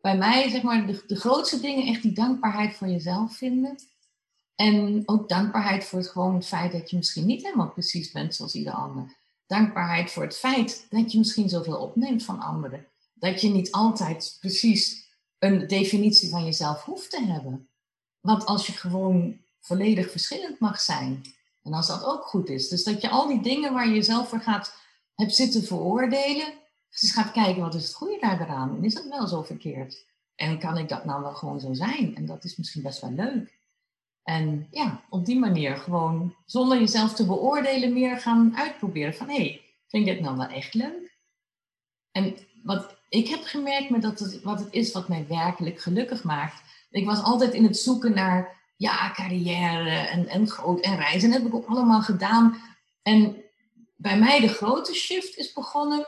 bij 0.00 0.16
mij, 0.16 0.50
zeg 0.50 0.62
maar, 0.62 0.86
de, 0.86 1.04
de 1.06 1.16
grootste 1.16 1.60
dingen 1.60 1.86
echt 1.86 2.02
die 2.02 2.12
dankbaarheid 2.12 2.76
voor 2.76 2.88
jezelf 2.88 3.36
vinden. 3.36 3.76
En 4.54 5.02
ook 5.06 5.28
dankbaarheid 5.28 5.84
voor 5.84 5.98
het 5.98 6.08
gewoon 6.08 6.42
feit 6.42 6.72
dat 6.72 6.90
je 6.90 6.96
misschien 6.96 7.26
niet 7.26 7.42
helemaal 7.42 7.70
precies 7.70 8.12
bent 8.12 8.34
zoals 8.34 8.54
ieder 8.54 8.72
ander. 8.72 9.16
Dankbaarheid 9.46 10.10
voor 10.10 10.22
het 10.22 10.36
feit 10.36 10.86
dat 10.90 11.12
je 11.12 11.18
misschien 11.18 11.48
zoveel 11.48 11.76
opneemt 11.76 12.24
van 12.24 12.40
anderen. 12.40 12.86
Dat 13.14 13.40
je 13.40 13.48
niet 13.48 13.72
altijd 13.72 14.36
precies 14.40 15.10
een 15.38 15.66
definitie 15.66 16.30
van 16.30 16.44
jezelf 16.44 16.82
hoeft 16.82 17.10
te 17.10 17.24
hebben. 17.24 17.68
Want 18.20 18.44
als 18.44 18.66
je 18.66 18.72
gewoon 18.72 19.41
volledig 19.62 20.10
verschillend 20.10 20.60
mag 20.60 20.80
zijn. 20.80 21.22
En 21.62 21.72
als 21.72 21.86
dat 21.86 22.04
ook 22.04 22.24
goed 22.24 22.48
is. 22.48 22.68
Dus 22.68 22.84
dat 22.84 23.00
je 23.00 23.08
al 23.08 23.26
die 23.26 23.42
dingen 23.42 23.72
waar 23.72 23.88
je 23.88 23.94
jezelf 23.94 24.28
voor 24.28 24.40
gaat, 24.40 24.74
hebt 25.14 25.34
zitten 25.34 25.62
veroordelen, 25.62 26.52
dus 27.00 27.12
gaat 27.12 27.32
kijken, 27.32 27.62
wat 27.62 27.74
is 27.74 27.84
het 27.84 27.94
goede 27.94 28.18
daar 28.20 28.40
eraan? 28.40 28.76
En 28.76 28.84
is 28.84 28.94
dat 28.94 29.08
wel 29.08 29.26
zo 29.26 29.42
verkeerd? 29.42 30.06
En 30.34 30.58
kan 30.58 30.78
ik 30.78 30.88
dat 30.88 31.04
nou 31.04 31.22
wel 31.22 31.34
gewoon 31.34 31.60
zo 31.60 31.72
zijn? 31.72 32.16
En 32.16 32.26
dat 32.26 32.44
is 32.44 32.56
misschien 32.56 32.82
best 32.82 33.00
wel 33.00 33.12
leuk. 33.12 33.60
En 34.22 34.66
ja, 34.70 35.04
op 35.08 35.24
die 35.24 35.38
manier 35.38 35.76
gewoon 35.76 36.36
zonder 36.46 36.78
jezelf 36.78 37.14
te 37.14 37.26
beoordelen 37.26 37.92
meer 37.92 38.20
gaan 38.20 38.56
uitproberen. 38.56 39.14
Van 39.14 39.28
hé, 39.28 39.34
hey, 39.34 39.62
vind 39.88 40.06
ik 40.06 40.14
dit 40.14 40.22
nou 40.22 40.36
wel 40.36 40.46
echt 40.48 40.74
leuk? 40.74 41.18
En 42.10 42.36
wat 42.62 43.00
ik 43.08 43.28
heb 43.28 43.42
gemerkt 43.42 43.90
met 43.90 44.02
dat 44.02 44.40
wat 44.42 44.58
het 44.58 44.72
is 44.72 44.92
wat 44.92 45.08
mij 45.08 45.26
werkelijk 45.28 45.80
gelukkig 45.80 46.24
maakt. 46.24 46.62
Ik 46.90 47.06
was 47.06 47.22
altijd 47.22 47.54
in 47.54 47.64
het 47.64 47.76
zoeken 47.76 48.14
naar 48.14 48.61
ja, 48.82 49.12
carrière 49.12 49.90
en, 49.90 50.28
en 50.28 50.48
groot 50.48 50.80
en 50.80 50.96
reizen. 50.96 51.32
Heb 51.32 51.46
ik 51.46 51.54
ook 51.54 51.66
allemaal 51.66 52.02
gedaan. 52.02 52.56
En 53.02 53.36
bij 53.96 54.18
mij 54.18 54.40
de 54.40 54.48
grote 54.48 54.94
shift 54.94 55.36
is 55.36 55.52
begonnen 55.52 56.06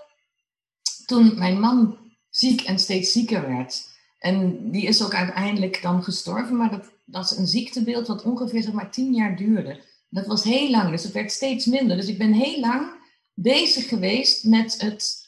toen 1.07 1.39
mijn 1.39 1.61
man 1.61 1.99
ziek 2.31 2.61
en 2.61 2.79
steeds 2.79 3.13
zieker 3.13 3.49
werd. 3.49 3.93
En 4.19 4.71
die 4.71 4.87
is 4.87 5.03
ook 5.03 5.15
uiteindelijk 5.15 5.83
dan 5.83 6.05
gestorven, 6.05 6.57
maar 6.57 6.71
dat, 6.71 6.93
dat 7.05 7.31
is 7.31 7.37
een 7.37 7.47
ziektebeeld 7.47 8.07
wat 8.07 8.23
ongeveer 8.23 8.63
zeg 8.63 8.73
maar 8.73 8.91
tien 8.91 9.15
jaar 9.15 9.37
duurde. 9.37 9.81
Dat 10.09 10.27
was 10.27 10.45
heel 10.45 10.71
lang, 10.71 10.91
dus 10.91 11.03
het 11.03 11.13
werd 11.13 11.33
steeds 11.33 11.67
minder. 11.67 11.97
Dus 11.97 12.07
ik 12.07 12.19
ben 12.19 12.33
heel 12.33 12.61
lang 12.61 12.93
bezig 13.35 13.89
geweest 13.89 14.45
met 14.45 14.81
het 14.81 15.23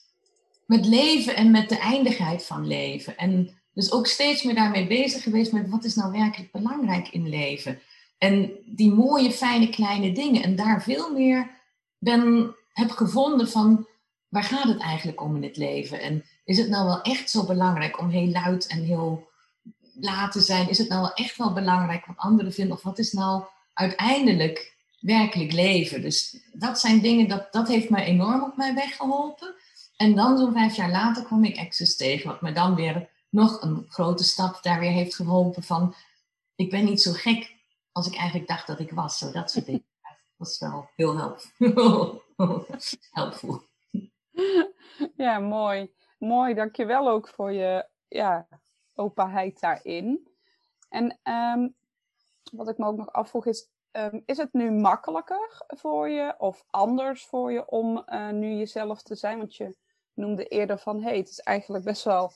met 0.66 0.86
leven 0.86 1.36
en 1.36 1.50
met 1.50 1.68
de 1.68 1.78
eindigheid 1.78 2.44
van 2.44 2.66
leven. 2.66 3.16
En 3.16 3.50
dus 3.76 3.92
ook 3.92 4.06
steeds 4.06 4.42
meer 4.42 4.54
daarmee 4.54 4.86
bezig 4.86 5.22
geweest 5.22 5.52
met 5.52 5.68
wat 5.68 5.84
is 5.84 5.94
nou 5.94 6.12
werkelijk 6.12 6.52
belangrijk 6.52 7.08
in 7.08 7.28
leven. 7.28 7.80
En 8.18 8.50
die 8.64 8.92
mooie, 8.92 9.32
fijne, 9.32 9.68
kleine 9.68 10.12
dingen. 10.12 10.42
En 10.42 10.56
daar 10.56 10.82
veel 10.82 11.12
meer 11.12 11.50
ben, 11.98 12.54
heb 12.72 12.90
gevonden 12.90 13.48
van 13.48 13.86
waar 14.28 14.42
gaat 14.42 14.68
het 14.68 14.80
eigenlijk 14.80 15.20
om 15.20 15.36
in 15.36 15.42
het 15.42 15.56
leven? 15.56 16.00
En 16.00 16.24
is 16.44 16.58
het 16.58 16.68
nou 16.68 16.86
wel 16.86 17.02
echt 17.02 17.30
zo 17.30 17.44
belangrijk 17.44 18.00
om 18.00 18.08
heel 18.08 18.26
luid 18.26 18.66
en 18.66 18.82
heel 18.82 19.28
laat 19.94 20.32
te 20.32 20.40
zijn? 20.40 20.68
Is 20.68 20.78
het 20.78 20.88
nou 20.88 21.00
wel 21.00 21.12
echt 21.12 21.36
wel 21.36 21.52
belangrijk 21.52 22.06
wat 22.06 22.16
anderen 22.16 22.52
vinden? 22.52 22.76
Of 22.76 22.82
wat 22.82 22.98
is 22.98 23.12
nou 23.12 23.44
uiteindelijk 23.74 24.76
werkelijk 25.00 25.52
leven? 25.52 26.02
Dus 26.02 26.38
dat 26.52 26.80
zijn 26.80 27.00
dingen, 27.00 27.28
dat, 27.28 27.52
dat 27.52 27.68
heeft 27.68 27.90
mij 27.90 28.04
enorm 28.04 28.42
op 28.42 28.56
mijn 28.56 28.74
weg 28.74 28.96
geholpen. 28.96 29.54
En 29.96 30.14
dan 30.14 30.38
zo'n 30.38 30.52
vijf 30.52 30.76
jaar 30.76 30.90
later 30.90 31.24
kwam 31.24 31.44
ik 31.44 31.58
Access 31.58 31.96
tegen, 31.96 32.30
wat 32.30 32.42
me 32.42 32.52
dan 32.52 32.74
weer 32.74 33.14
nog 33.36 33.62
een 33.62 33.86
grote 33.88 34.24
stap 34.24 34.62
daar 34.62 34.80
weer 34.80 34.90
heeft 34.90 35.14
geholpen 35.14 35.62
van... 35.62 35.94
Ik 36.54 36.70
ben 36.70 36.84
niet 36.84 37.02
zo 37.02 37.12
gek 37.12 37.56
als 37.92 38.06
ik 38.06 38.16
eigenlijk 38.16 38.48
dacht 38.48 38.66
dat 38.66 38.80
ik 38.80 38.90
was. 38.90 39.18
Zo 39.18 39.30
dat 39.30 39.50
soort 39.50 39.66
dingen. 39.66 39.84
Dat 40.38 40.48
is 40.48 40.58
wel 40.58 40.88
heel 40.96 41.16
helpvol. 43.10 43.60
Ja, 45.16 45.38
mooi. 45.38 45.94
Mooi, 46.18 46.54
dankjewel 46.54 47.08
ook 47.08 47.28
voor 47.28 47.52
je 47.52 47.88
ja, 48.08 48.48
openheid 48.94 49.60
daarin. 49.60 50.28
En 50.88 51.18
um, 51.22 51.74
wat 52.52 52.68
ik 52.68 52.78
me 52.78 52.86
ook 52.86 52.96
nog 52.96 53.12
afvroeg 53.12 53.46
is, 53.46 53.68
ehm, 53.90 54.20
is 54.24 54.36
het 54.36 54.52
nu 54.52 54.70
makkelijker 54.70 55.64
voor 55.66 56.08
je 56.08 56.34
of 56.38 56.64
anders 56.70 57.26
voor 57.26 57.52
je 57.52 57.68
om 57.68 58.02
uh, 58.06 58.30
nu 58.30 58.54
jezelf 58.54 59.02
te 59.02 59.14
zijn? 59.14 59.38
Want 59.38 59.56
je 59.56 59.76
noemde 60.14 60.44
eerder 60.44 60.78
van, 60.78 61.02
hey, 61.02 61.16
het 61.16 61.28
is 61.28 61.40
eigenlijk 61.40 61.84
best 61.84 62.04
wel 62.04 62.32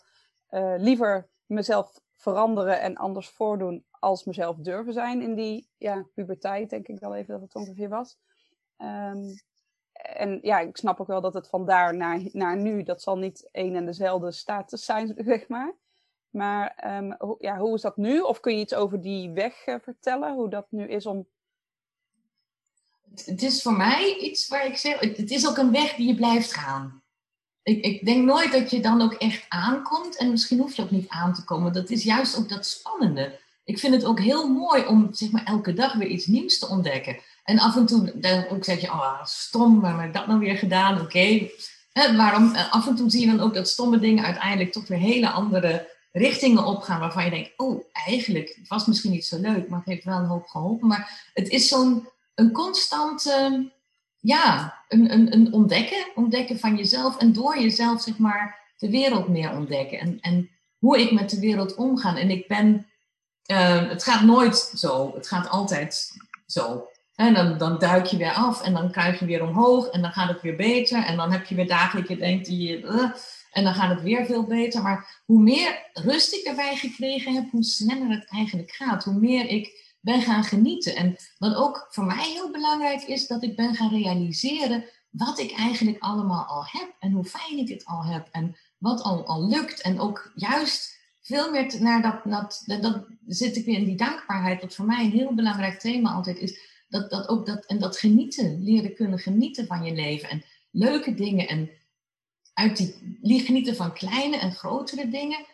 uh, 0.51 0.75
liever 0.77 1.29
mezelf 1.47 2.01
veranderen 2.17 2.81
en 2.81 2.97
anders 2.97 3.29
voordoen 3.29 3.85
als 3.91 4.25
mezelf 4.25 4.57
durven 4.57 4.93
zijn 4.93 5.23
in 5.23 5.35
die 5.35 5.69
ja, 5.77 6.07
puberteit, 6.15 6.71
denk 6.71 6.89
ik 6.89 7.01
wel 7.01 7.15
even 7.15 7.33
dat 7.33 7.43
het 7.43 7.55
ongeveer 7.55 7.89
was. 7.89 8.19
Um, 8.79 9.35
en 9.93 10.39
ja, 10.43 10.59
ik 10.59 10.77
snap 10.77 11.01
ook 11.01 11.07
wel 11.07 11.21
dat 11.21 11.35
het 11.35 11.49
vandaar 11.49 11.97
naar, 11.97 12.21
naar 12.33 12.57
nu, 12.57 12.83
dat 12.83 13.03
zal 13.03 13.19
niet 13.19 13.49
één 13.53 13.77
en 13.77 13.87
dezelfde 13.87 14.33
status 14.33 14.85
zijn, 14.85 15.15
zeg 15.25 15.49
maar. 15.49 15.75
Maar 16.31 16.97
um, 16.97 17.17
ja, 17.39 17.59
hoe 17.59 17.75
is 17.75 17.81
dat 17.81 17.97
nu? 17.97 18.21
Of 18.21 18.41
kun 18.41 18.55
je 18.55 18.61
iets 18.61 18.75
over 18.75 19.01
die 19.01 19.31
weg 19.31 19.67
uh, 19.67 19.75
vertellen, 19.83 20.35
hoe 20.35 20.49
dat 20.49 20.67
nu 20.71 20.89
is 20.89 21.07
om... 21.07 21.29
Het 23.15 23.43
is 23.43 23.63
voor 23.63 23.77
mij 23.77 24.17
iets 24.17 24.49
waar 24.49 24.67
ik 24.67 24.77
zeg, 24.77 25.01
het 25.01 25.31
is 25.31 25.49
ook 25.49 25.57
een 25.57 25.73
weg 25.73 25.95
die 25.95 26.07
je 26.07 26.15
blijft 26.15 26.53
gaan. 26.53 27.03
Ik, 27.63 27.85
ik 27.85 28.05
denk 28.05 28.25
nooit 28.25 28.53
dat 28.53 28.71
je 28.71 28.81
dan 28.81 29.03
ook 29.03 29.13
echt 29.13 29.45
aankomt 29.49 30.17
en 30.17 30.31
misschien 30.31 30.59
hoef 30.59 30.75
je 30.75 30.83
ook 30.83 30.91
niet 30.91 31.09
aan 31.09 31.35
te 31.35 31.45
komen. 31.45 31.73
Dat 31.73 31.91
is 31.91 32.03
juist 32.03 32.39
ook 32.39 32.49
dat 32.49 32.67
spannende. 32.67 33.39
Ik 33.65 33.79
vind 33.79 33.95
het 33.95 34.05
ook 34.05 34.21
heel 34.21 34.49
mooi 34.49 34.87
om 34.87 35.09
zeg 35.11 35.31
maar, 35.31 35.45
elke 35.45 35.73
dag 35.73 35.95
weer 35.95 36.09
iets 36.09 36.27
nieuws 36.27 36.59
te 36.59 36.69
ontdekken. 36.69 37.19
En 37.45 37.59
af 37.59 37.77
en 37.77 37.87
toe 37.87 38.13
dan 38.15 38.49
ook 38.49 38.65
zeg 38.65 38.81
je, 38.81 38.87
oh 38.87 39.25
stom, 39.25 39.81
waarom 39.81 40.01
heb 40.01 40.09
ik 40.09 40.15
dat 40.15 40.27
nou 40.27 40.39
weer 40.39 40.57
gedaan? 40.57 41.01
Oké. 41.01 41.49
Waarom? 42.17 42.55
Af 42.55 42.87
en 42.87 42.95
toe 42.95 43.11
zie 43.11 43.21
je 43.21 43.27
dan 43.27 43.41
ook 43.41 43.55
dat 43.55 43.69
stomme 43.69 43.99
dingen 43.99 44.25
uiteindelijk 44.25 44.73
toch 44.73 44.87
weer 44.87 44.99
hele 44.99 45.31
andere 45.31 45.89
richtingen 46.13 46.65
opgaan 46.65 47.01
waarvan 47.01 47.25
je 47.25 47.31
denkt, 47.31 47.53
oh, 47.57 47.85
eigenlijk, 47.93 48.57
het 48.59 48.69
was 48.69 48.87
misschien 48.87 49.11
niet 49.11 49.27
zo 49.27 49.39
leuk, 49.41 49.69
maar 49.69 49.79
het 49.79 49.89
heeft 49.89 50.05
wel 50.05 50.19
een 50.19 50.25
hoop 50.25 50.47
geholpen. 50.47 50.89
Maar 50.89 51.31
het 51.35 51.49
is 51.49 51.69
zo'n 51.69 52.09
een 52.35 52.53
constante, 52.53 53.71
ja, 54.21 54.79
een, 54.89 55.33
een, 55.33 55.53
ontdekken, 55.53 56.07
ontdekken 56.15 56.59
van 56.59 56.77
jezelf 56.77 57.17
en 57.17 57.33
door 57.33 57.59
jezelf, 57.59 58.03
zeg 58.03 58.19
maar, 58.19 58.73
de 58.77 58.91
wereld 58.91 59.29
meer 59.29 59.53
ontdekken. 59.53 59.99
En, 59.99 60.19
en 60.21 60.51
hoe 60.79 61.01
ik 61.01 61.13
met 61.13 61.31
de 61.31 61.41
wereld 61.41 61.75
omga. 61.75 62.17
En 62.17 62.31
ik 62.31 62.49
ben, 62.49 62.87
uh, 63.47 63.89
het 63.89 64.05
gaat 64.05 64.23
nooit 64.23 64.73
zo, 64.77 65.13
het 65.15 65.29
gaat 65.29 65.49
altijd 65.49 66.11
zo. 66.47 66.89
En 67.15 67.35
dan, 67.35 67.59
dan 67.59 67.79
duik 67.79 68.07
je 68.07 68.17
weer 68.17 68.33
af 68.33 68.63
en 68.63 68.73
dan 68.73 68.91
kruip 68.91 69.19
je 69.19 69.27
weer 69.27 69.43
omhoog 69.43 69.89
en 69.89 70.03
dan 70.03 70.13
gaat 70.13 70.29
het 70.29 70.43
weer 70.43 70.57
beter. 70.57 71.05
En 71.05 71.17
dan 71.17 71.33
heb 71.33 71.47
je 71.47 71.55
weer 71.55 71.69
dagen 71.69 72.05
je 72.09 72.17
denkt, 72.17 72.47
die, 72.47 72.83
uh, 72.83 73.11
en 73.53 73.65
dan 73.65 73.75
gaat 73.75 73.91
het 73.91 74.03
weer 74.03 74.27
veel 74.27 74.45
beter. 74.45 74.83
Maar 74.83 75.23
hoe 75.25 75.43
meer 75.43 75.91
rust 75.93 76.35
ik 76.35 76.45
erbij 76.45 76.77
gekregen 76.77 77.35
heb, 77.35 77.51
hoe 77.51 77.65
sneller 77.65 78.09
het 78.09 78.27
eigenlijk 78.29 78.71
gaat. 78.71 79.05
Hoe 79.05 79.19
meer 79.19 79.47
ik 79.49 79.90
ben 80.01 80.23
gaan 80.23 80.45
genieten. 80.45 80.97
En 80.97 81.17
wat 81.39 81.55
ook 81.55 81.87
voor 81.91 82.05
mij 82.05 82.31
heel 82.31 82.51
belangrijk 82.51 83.03
is, 83.03 83.27
dat 83.27 83.43
ik 83.43 83.57
ben 83.57 83.75
gaan 83.75 83.91
realiseren 83.91 84.85
wat 85.11 85.39
ik 85.39 85.53
eigenlijk 85.53 86.03
allemaal 86.03 86.45
al 86.45 86.65
heb. 86.67 86.95
En 86.99 87.13
hoe 87.13 87.25
fijn 87.25 87.59
ik 87.59 87.69
het 87.69 87.85
al 87.85 88.05
heb. 88.05 88.29
En 88.31 88.57
wat 88.79 89.03
al, 89.03 89.49
lukt. 89.49 89.81
En 89.81 90.01
ook 90.01 90.33
juist 90.35 90.99
veel 91.21 91.51
meer 91.51 91.77
naar 91.81 92.03
dat, 92.03 92.21
dat, 92.25 92.83
dat, 92.83 93.07
zit 93.27 93.57
ik 93.57 93.65
weer 93.65 93.79
in 93.79 93.85
die 93.85 93.97
dankbaarheid. 93.97 94.61
Wat 94.61 94.75
voor 94.75 94.85
mij 94.85 95.05
een 95.05 95.11
heel 95.11 95.35
belangrijk 95.35 95.81
thema 95.81 96.13
altijd 96.13 96.39
is. 96.39 96.59
Dat, 96.89 97.11
dat 97.11 97.29
ook 97.29 97.47
dat, 97.47 97.67
en 97.67 97.79
dat 97.79 97.99
genieten, 97.99 98.63
leren 98.63 98.95
kunnen 98.95 99.19
genieten 99.19 99.67
van 99.67 99.85
je 99.85 99.95
leven. 99.95 100.29
En 100.29 100.45
leuke 100.71 101.15
dingen 101.15 101.49
en 101.49 101.71
uit 102.55 102.95
die 103.21 103.41
genieten 103.41 103.77
van 103.77 103.93
kleine 103.93 104.37
en 104.37 104.53
grotere 104.53 105.09
dingen, 105.09 105.47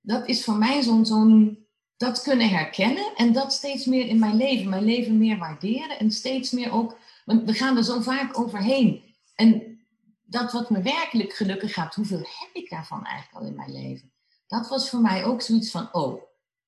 dat 0.00 0.28
is 0.28 0.44
voor 0.44 0.56
mij 0.56 0.82
zo'n, 0.82 1.63
dat 2.04 2.22
kunnen 2.22 2.48
herkennen 2.48 3.12
en 3.16 3.32
dat 3.32 3.52
steeds 3.52 3.84
meer 3.84 4.06
in 4.06 4.18
mijn 4.18 4.36
leven, 4.36 4.68
mijn 4.68 4.84
leven 4.84 5.18
meer 5.18 5.38
waarderen 5.38 5.98
en 5.98 6.10
steeds 6.10 6.50
meer 6.50 6.72
ook, 6.72 6.98
want 7.24 7.44
we 7.44 7.52
gaan 7.52 7.76
er 7.76 7.84
zo 7.84 8.00
vaak 8.00 8.38
overheen. 8.38 9.02
En 9.34 9.78
dat 10.24 10.52
wat 10.52 10.70
me 10.70 10.82
werkelijk 10.82 11.32
gelukkig 11.32 11.72
gaat, 11.72 11.94
hoeveel 11.94 12.18
heb 12.18 12.50
ik 12.52 12.70
daarvan 12.70 13.04
eigenlijk 13.04 13.36
al 13.40 13.50
in 13.50 13.56
mijn 13.56 13.72
leven? 13.72 14.12
Dat 14.46 14.68
was 14.68 14.90
voor 14.90 15.00
mij 15.00 15.24
ook 15.24 15.42
zoiets 15.42 15.70
van, 15.70 15.88
oh, 15.92 16.22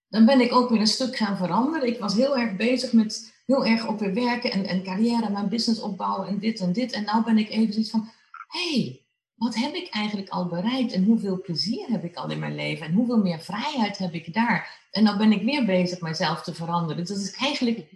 dan 0.08 0.24
ben 0.24 0.40
ik 0.40 0.52
ook 0.52 0.70
weer 0.70 0.80
een 0.80 0.87
stuk 0.87 1.16
gaan 1.16 1.37
veranderen. 1.37 1.88
Ik 1.88 2.00
was 2.00 2.14
heel 2.14 2.37
erg 2.38 2.56
bezig 2.56 2.92
met 2.92 3.34
heel 3.46 3.66
erg 3.66 3.87
op 3.88 3.98
weer 3.98 4.14
werken 4.14 4.52
en, 4.52 4.66
en 4.66 4.82
carrière 4.82 5.30
mijn 5.30 5.48
business 5.48 5.80
opbouwen 5.80 6.28
en 6.28 6.38
dit 6.38 6.61
en 6.61 6.72
dit. 6.72 6.92
En 6.92 7.04
nou 7.04 7.24
ben 7.24 7.38
ik 7.38 7.48
even 7.48 7.72
zoiets 7.72 7.90
van, 7.90 8.11
hé, 8.48 8.70
hey, 8.70 9.05
wat 9.37 9.55
heb 9.55 9.75
ik 9.75 9.88
eigenlijk 9.88 10.29
al 10.29 10.46
bereikt 10.46 10.92
en 10.92 11.05
hoeveel 11.05 11.40
plezier 11.40 11.88
heb 11.88 12.05
ik 12.05 12.16
al 12.16 12.31
in 12.31 12.38
mijn 12.38 12.55
leven 12.55 12.87
en 12.87 12.92
hoeveel 12.92 13.18
meer 13.18 13.40
vrijheid 13.40 13.99
heb 13.99 14.12
ik 14.12 14.35
daar. 14.35 14.88
En 14.90 15.05
dan 15.05 15.18
ben 15.18 15.33
ik 15.33 15.42
weer 15.42 15.64
bezig 15.64 16.01
mijzelf 16.01 16.42
te 16.42 16.55
veranderen. 16.55 16.96
Dus 16.96 17.09
dat 17.09 17.27
is 17.27 17.33
eigenlijk 17.33 17.90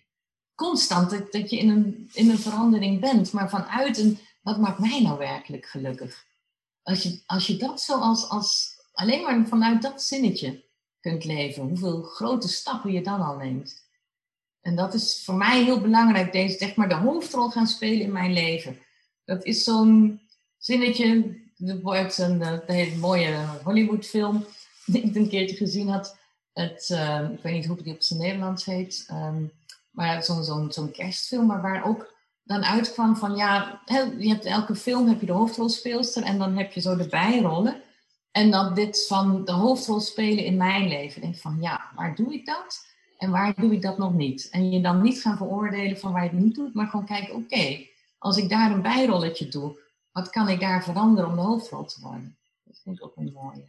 constant 0.55 1.11
dat, 1.11 1.33
dat 1.33 1.51
je 1.51 1.59
in 1.59 1.69
een, 1.69 2.11
in 2.13 2.31
een 2.31 2.39
verandering 2.39 3.01
bent, 3.01 3.33
maar 3.33 3.51
vanuit 3.51 3.99
een, 3.99 4.19
wat 4.43 4.59
maakt 4.59 4.79
mij 4.79 5.03
nou 5.03 5.19
werkelijk 5.19 5.67
gelukkig? 5.67 6.25
Als 6.83 7.03
je, 7.03 7.23
als 7.27 7.47
je 7.47 7.57
dat 7.57 7.81
zo 7.81 7.99
als, 7.99 8.29
als 8.29 8.79
alleen 8.93 9.23
maar 9.23 9.47
vanuit 9.47 9.83
dat 9.83 10.03
zinnetje 10.03 10.65
kunt 11.01 11.25
leven, 11.25 11.63
hoeveel 11.63 12.03
grote 12.03 12.49
stappen 12.49 12.93
je 12.93 13.03
dan 13.03 13.21
al 13.21 13.37
neemt. 13.37 13.89
En 14.61 14.77
dat 14.77 14.95
is 14.95 15.23
voor 15.25 15.35
mij 15.35 15.65
heel 15.65 15.81
belangrijk, 15.81 16.33
deze 16.33 16.59
zeg 16.59 16.75
maar 16.75 16.89
de 16.89 16.95
hoofdrol 16.95 17.51
gaan 17.51 17.67
spelen 17.67 18.01
in 18.01 18.13
mijn 18.13 18.33
leven. 18.33 18.79
Dat 19.25 19.45
is 19.45 19.65
zo'n 19.65 20.21
zinnetje. 20.61 21.39
Er 21.67 21.81
wordt 21.81 22.19
een, 22.19 22.41
een 22.41 22.61
hele 22.67 22.97
mooie 22.97 23.37
Hollywoodfilm 23.63 24.45
die 24.87 25.03
ik 25.03 25.15
een 25.15 25.29
keertje 25.29 25.57
gezien 25.57 25.89
had. 25.89 26.19
Het, 26.53 26.89
uh, 26.93 27.31
ik 27.33 27.43
weet 27.43 27.53
niet 27.53 27.67
hoe 27.67 27.83
die 27.83 27.95
op 27.95 28.03
zijn 28.03 28.21
Nederlands 28.21 28.65
heet. 28.65 29.09
Um, 29.11 29.51
maar 29.91 30.25
zo'n 30.25 30.45
zo'n 30.45 30.73
zo'n 30.73 30.91
kerstfilm, 30.91 31.47
maar 31.47 31.63
waar 31.63 31.85
ook 31.85 32.15
dan 32.43 32.65
uitkwam 32.65 33.17
van 33.17 33.37
ja, 33.37 33.81
je 34.19 34.29
hebt 34.29 34.45
elke 34.45 34.75
film 34.75 35.09
heb 35.09 35.21
je 35.21 35.27
de 35.27 35.33
hoofdrolspeelster 35.33 36.23
en 36.23 36.39
dan 36.39 36.57
heb 36.57 36.73
je 36.73 36.81
zo 36.81 36.97
de 36.97 37.07
bijrollen. 37.07 37.83
En 38.31 38.51
dan 38.51 38.75
dit 38.75 39.07
van 39.07 39.45
de 39.45 39.53
hoofdrol 39.53 40.01
spelen 40.01 40.45
in 40.45 40.57
mijn 40.57 40.89
leven. 40.89 41.21
Denk 41.21 41.37
van 41.37 41.57
ja, 41.61 41.91
waar 41.95 42.15
doe 42.15 42.35
ik 42.35 42.47
dat? 42.47 42.87
En 43.19 43.31
waar 43.31 43.55
doe 43.57 43.73
ik 43.73 43.83
dat 43.83 43.99
nog 43.99 44.15
niet? 44.15 44.49
En 44.51 44.71
je 44.71 44.81
dan 44.81 45.03
niet 45.03 45.21
gaan 45.21 45.37
veroordelen 45.37 45.99
van 45.99 46.13
waar 46.13 46.25
je 46.25 46.31
het 46.31 46.39
niet 46.39 46.55
doet, 46.55 46.75
maar 46.75 46.87
gewoon 46.87 47.07
kijken, 47.07 47.35
oké, 47.35 47.87
als 48.19 48.37
ik 48.37 48.49
daar 48.49 48.71
een 48.71 48.83
bijrolletje 48.83 49.49
doe, 49.49 49.79
wat 50.13 50.31
kan 50.31 50.49
ik 50.49 50.61
daar 50.61 50.83
veranderen 50.83 51.31
om 51.31 51.37
de 51.37 51.43
hoofdrol 51.43 51.85
te 51.85 52.01
worden? 52.01 52.39
Dat 52.65 52.81
vind 52.83 52.97
ik 52.97 53.05
ook 53.05 53.17
een 53.17 53.33
mooie 53.33 53.69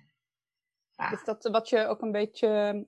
vraag. 0.92 1.12
Is 1.12 1.26
dat 1.26 1.50
wat 1.52 1.70
je 1.70 1.88
ook 1.88 2.02
een 2.02 2.12
beetje, 2.12 2.86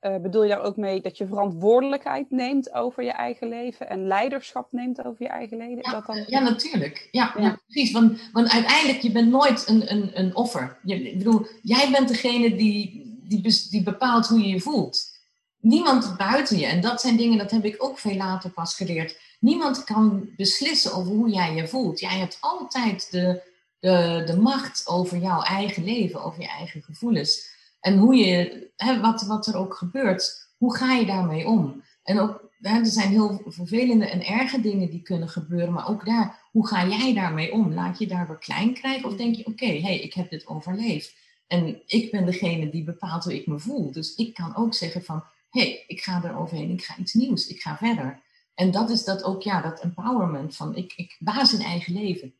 uh, 0.00 0.16
bedoel 0.16 0.42
je 0.42 0.48
daar 0.48 0.62
ook 0.62 0.76
mee 0.76 1.00
dat 1.00 1.18
je 1.18 1.26
verantwoordelijkheid 1.26 2.30
neemt 2.30 2.72
over 2.72 3.02
je 3.02 3.12
eigen 3.12 3.48
leven 3.48 3.88
en 3.88 4.06
leiderschap 4.06 4.72
neemt 4.72 5.04
over 5.04 5.22
je 5.22 5.28
eigen 5.28 5.56
leven? 5.56 5.82
Ja, 5.82 5.90
dat 5.90 6.06
dan... 6.06 6.24
ja 6.26 6.40
natuurlijk. 6.40 7.08
Ja, 7.10 7.34
ja. 7.38 7.60
precies. 7.66 7.92
Want, 7.92 8.30
want 8.32 8.50
uiteindelijk, 8.50 9.02
je 9.02 9.12
bent 9.12 9.30
nooit 9.30 9.68
een, 9.68 9.92
een, 9.92 10.18
een 10.18 10.36
offer. 10.36 10.78
Je, 10.82 11.10
ik 11.10 11.18
bedoel, 11.18 11.46
jij 11.62 11.90
bent 11.90 12.08
degene 12.08 12.56
die, 12.56 13.02
die, 13.28 13.68
die 13.70 13.82
bepaalt 13.82 14.26
hoe 14.26 14.40
je 14.40 14.48
je 14.48 14.60
voelt. 14.60 15.12
Niemand 15.60 16.16
buiten 16.16 16.58
je. 16.58 16.66
En 16.66 16.80
dat 16.80 17.00
zijn 17.00 17.16
dingen, 17.16 17.38
dat 17.38 17.50
heb 17.50 17.64
ik 17.64 17.84
ook 17.84 17.98
veel 17.98 18.16
later 18.16 18.50
pas 18.50 18.74
geleerd 18.76 19.18
Niemand 19.44 19.84
kan 19.84 20.28
beslissen 20.36 20.94
over 20.94 21.12
hoe 21.12 21.28
jij 21.28 21.54
je 21.54 21.68
voelt. 21.68 22.00
Jij 22.00 22.18
hebt 22.18 22.38
altijd 22.40 23.10
de, 23.10 23.42
de, 23.78 24.22
de 24.26 24.36
macht 24.36 24.88
over 24.88 25.18
jouw 25.18 25.42
eigen 25.42 25.84
leven, 25.84 26.24
over 26.24 26.40
je 26.40 26.48
eigen 26.48 26.82
gevoelens. 26.82 27.52
En 27.80 27.98
hoe 27.98 28.16
je, 28.16 28.70
hè, 28.76 29.00
wat, 29.00 29.22
wat 29.22 29.46
er 29.46 29.56
ook 29.56 29.74
gebeurt, 29.74 30.48
hoe 30.56 30.76
ga 30.76 30.92
je 30.92 31.06
daarmee 31.06 31.46
om? 31.46 31.82
En 32.02 32.18
ook, 32.18 32.50
hè, 32.60 32.78
er 32.78 32.86
zijn 32.86 33.08
heel 33.08 33.42
vervelende 33.46 34.06
en 34.06 34.26
erge 34.26 34.60
dingen 34.60 34.90
die 34.90 35.02
kunnen 35.02 35.28
gebeuren, 35.28 35.72
maar 35.72 35.88
ook 35.88 36.06
daar, 36.06 36.48
hoe 36.50 36.66
ga 36.66 36.86
jij 36.86 37.14
daarmee 37.14 37.52
om? 37.52 37.74
Laat 37.74 37.98
je 37.98 38.06
daardoor 38.06 38.38
klein 38.38 38.74
krijgen 38.74 39.08
of 39.08 39.16
denk 39.16 39.34
je, 39.34 39.46
oké, 39.46 39.78
hey, 39.78 40.00
ik 40.00 40.14
heb 40.14 40.30
dit 40.30 40.46
overleefd. 40.46 41.14
En 41.46 41.82
ik 41.86 42.10
ben 42.10 42.26
degene 42.26 42.70
die 42.70 42.84
bepaalt 42.84 43.24
hoe 43.24 43.34
ik 43.34 43.46
me 43.46 43.58
voel. 43.58 43.92
Dus 43.92 44.14
ik 44.14 44.34
kan 44.34 44.56
ook 44.56 44.74
zeggen 44.74 45.04
van, 45.04 45.24
hé, 45.50 45.60
hey, 45.60 45.84
ik 45.86 46.00
ga 46.00 46.24
er 46.24 46.38
overheen, 46.38 46.70
ik 46.70 46.84
ga 46.84 46.96
iets 46.96 47.12
nieuws, 47.12 47.46
ik 47.46 47.60
ga 47.60 47.76
verder. 47.76 48.22
En 48.54 48.70
dat 48.70 48.90
is 48.90 49.04
dat 49.04 49.24
ook, 49.24 49.42
ja, 49.42 49.60
dat 49.60 49.80
empowerment 49.80 50.56
van 50.56 50.74
ik, 50.74 50.92
ik 50.96 51.16
baas 51.18 51.52
in 51.52 51.64
eigen 51.64 51.92
leven. 51.92 52.34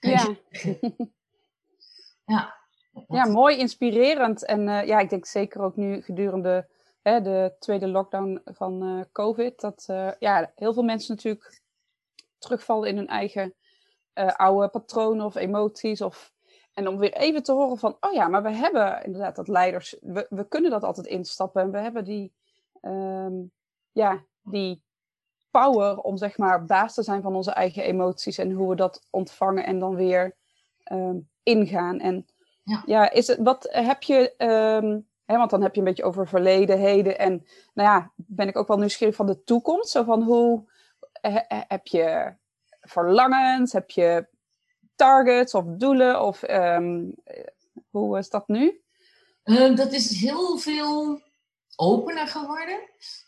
Ja. 0.00 0.36
ja. 2.34 2.54
ja, 3.08 3.24
mooi, 3.24 3.58
inspirerend. 3.58 4.44
En 4.44 4.60
uh, 4.60 4.86
ja, 4.86 4.98
ik 4.98 5.10
denk 5.10 5.26
zeker 5.26 5.62
ook 5.62 5.76
nu 5.76 6.02
gedurende 6.02 6.68
hè, 7.02 7.20
de 7.20 7.54
tweede 7.58 7.88
lockdown 7.88 8.40
van 8.44 8.84
uh, 8.84 9.04
COVID, 9.12 9.60
dat 9.60 9.86
uh, 9.90 10.10
ja, 10.18 10.52
heel 10.54 10.72
veel 10.72 10.82
mensen 10.82 11.14
natuurlijk 11.14 11.62
terugvallen 12.38 12.88
in 12.88 12.96
hun 12.96 13.08
eigen 13.08 13.54
oude 14.36 14.68
patronen 14.68 15.26
of 15.26 15.34
emoties. 15.34 16.00
Of, 16.00 16.32
en 16.74 16.88
om 16.88 16.98
weer 16.98 17.12
even 17.12 17.42
te 17.42 17.52
horen 17.52 17.78
van, 17.78 17.96
oh 18.00 18.12
ja, 18.12 18.28
maar 18.28 18.42
we 18.42 18.50
hebben 18.50 19.04
inderdaad 19.04 19.36
dat 19.36 19.48
leiders, 19.48 19.96
we, 20.00 20.26
we 20.28 20.48
kunnen 20.48 20.70
dat 20.70 20.82
altijd 20.82 21.06
instappen. 21.06 21.62
En 21.62 21.70
we 21.70 21.78
hebben 21.78 22.04
die, 22.04 22.32
um, 22.82 23.52
ja, 23.92 24.24
die 24.42 24.82
power 25.60 25.98
om 25.98 26.16
zeg 26.16 26.38
maar 26.38 26.64
baas 26.64 26.94
te 26.94 27.02
zijn 27.02 27.22
van 27.22 27.34
onze 27.34 27.50
eigen 27.50 27.82
emoties 27.82 28.38
en 28.38 28.50
hoe 28.50 28.68
we 28.68 28.76
dat 28.76 29.06
ontvangen 29.10 29.66
en 29.66 29.78
dan 29.78 29.94
weer 29.94 30.36
um, 30.92 31.28
ingaan. 31.42 32.00
En 32.00 32.26
ja, 32.62 32.82
ja 32.86 33.10
is 33.10 33.26
het, 33.26 33.38
wat 33.42 33.68
heb 33.70 34.02
je, 34.02 34.34
um, 34.82 35.06
Hè, 35.24 35.36
want 35.36 35.50
dan 35.50 35.62
heb 35.62 35.74
je 35.74 35.78
een 35.78 35.86
beetje 35.86 36.04
over 36.04 36.28
verleden, 36.28 36.78
heden 36.78 37.18
en 37.18 37.46
nou 37.74 37.88
ja, 37.88 38.12
ben 38.16 38.48
ik 38.48 38.56
ook 38.56 38.68
wel 38.68 38.78
nieuwsgierig 38.78 39.14
van 39.14 39.26
de 39.26 39.44
toekomst. 39.44 39.90
Zo 39.90 40.02
van 40.02 40.22
hoe 40.22 40.64
heb 41.68 41.86
je 41.86 42.34
verlangens, 42.80 43.72
heb 43.72 43.90
je 43.90 44.26
targets 44.94 45.54
of 45.54 45.64
doelen 45.66 46.22
of 46.22 46.42
ehm, 46.42 47.10
hoe 47.90 48.18
is 48.18 48.30
dat 48.30 48.48
nu? 48.48 48.82
Uh, 49.44 49.76
dat 49.76 49.92
is 49.92 50.20
heel 50.20 50.58
veel 50.58 51.20
opener 51.76 52.26
geworden. 52.26 52.78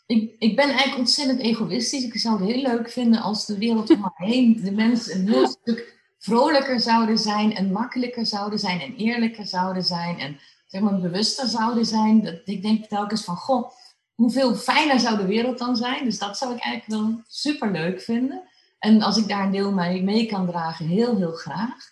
Ik, 0.05 0.35
ik 0.39 0.55
ben 0.55 0.69
eigenlijk 0.69 0.97
ontzettend 0.97 1.39
egoïstisch. 1.39 2.03
Ik 2.03 2.17
zou 2.17 2.39
het 2.39 2.49
heel 2.51 2.61
leuk 2.61 2.89
vinden 2.89 3.21
als 3.21 3.45
de 3.45 3.57
wereld 3.57 3.89
om 3.89 3.99
me 3.99 4.09
heen, 4.13 4.61
de 4.61 4.71
mensen 4.71 5.19
een 5.19 5.27
heel 5.27 5.47
stuk 5.47 5.95
vrolijker 6.19 6.79
zouden 6.79 7.17
zijn 7.17 7.55
en 7.55 7.71
makkelijker 7.71 8.25
zouden 8.25 8.59
zijn 8.59 8.79
en 8.79 8.95
eerlijker 8.95 9.45
zouden 9.45 9.83
zijn 9.83 10.19
en 10.19 10.39
zeg 10.67 10.81
maar 10.81 10.99
bewuster 10.99 11.47
zouden 11.47 11.85
zijn. 11.85 12.23
Dat, 12.23 12.41
ik 12.45 12.61
denk 12.61 12.85
telkens 12.85 13.23
van, 13.23 13.35
goh, 13.35 13.71
hoeveel 14.15 14.55
fijner 14.55 14.99
zou 14.99 15.17
de 15.17 15.25
wereld 15.25 15.57
dan 15.57 15.75
zijn? 15.75 16.03
Dus 16.03 16.19
dat 16.19 16.37
zou 16.37 16.53
ik 16.55 16.61
eigenlijk 16.61 17.01
wel 17.01 17.21
super 17.27 17.71
leuk 17.71 18.01
vinden. 18.01 18.43
En 18.79 19.01
als 19.01 19.17
ik 19.17 19.27
daar 19.27 19.43
een 19.43 19.51
deel 19.51 19.71
mee, 19.71 20.03
mee 20.03 20.25
kan 20.25 20.45
dragen, 20.45 20.87
heel, 20.87 21.15
heel 21.15 21.31
graag. 21.31 21.91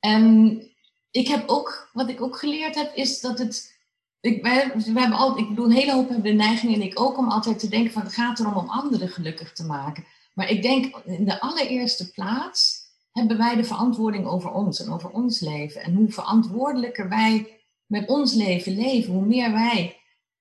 En 0.00 0.62
ik 1.10 1.28
heb 1.28 1.48
ook, 1.48 1.90
wat 1.92 2.08
ik 2.08 2.22
ook 2.22 2.36
geleerd 2.36 2.74
heb, 2.74 2.94
is 2.94 3.20
dat 3.20 3.38
het. 3.38 3.76
Ik, 4.20 4.42
we 4.42 5.00
hebben 5.00 5.18
altijd, 5.18 5.44
ik 5.44 5.48
bedoel, 5.48 5.64
een 5.64 5.76
hele 5.76 5.92
hoop 5.92 6.08
hebben 6.08 6.30
de 6.30 6.36
neiging 6.36 6.74
en 6.74 6.82
ik 6.82 7.00
ook 7.00 7.18
om 7.18 7.28
altijd 7.28 7.58
te 7.58 7.68
denken 7.68 7.92
van 7.92 8.02
het 8.02 8.14
gaat 8.14 8.38
erom 8.38 8.56
om 8.56 8.68
anderen 8.68 9.08
gelukkig 9.08 9.52
te 9.52 9.64
maken. 9.64 10.04
Maar 10.34 10.50
ik 10.50 10.62
denk 10.62 10.96
in 11.04 11.24
de 11.24 11.40
allereerste 11.40 12.10
plaats 12.10 12.86
hebben 13.12 13.38
wij 13.38 13.56
de 13.56 13.64
verantwoording 13.64 14.26
over 14.26 14.50
ons 14.50 14.80
en 14.80 14.92
over 14.92 15.10
ons 15.10 15.40
leven. 15.40 15.82
En 15.82 15.94
hoe 15.94 16.12
verantwoordelijker 16.12 17.08
wij 17.08 17.60
met 17.86 18.08
ons 18.08 18.34
leven 18.34 18.74
leven, 18.74 19.12
hoe 19.12 19.26
meer 19.26 19.52
wij 19.52 19.96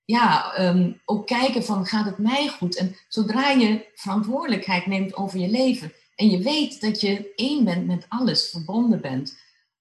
ja, 0.05 0.53
ehm, 0.53 0.91
ook 1.05 1.27
kijken 1.27 1.63
van 1.63 1.85
gaat 1.85 2.05
het 2.05 2.17
mij 2.17 2.47
goed? 2.47 2.77
En 2.77 2.95
zodra 3.07 3.49
je 3.49 3.91
verantwoordelijkheid 3.95 4.85
neemt 4.85 5.15
over 5.15 5.39
je 5.39 5.49
leven 5.49 5.91
en 6.15 6.29
je 6.29 6.43
weet 6.43 6.81
dat 6.81 7.01
je 7.01 7.33
één 7.35 7.63
bent 7.63 7.87
met 7.87 8.05
alles, 8.09 8.49
verbonden 8.49 9.01
bent, 9.01 9.37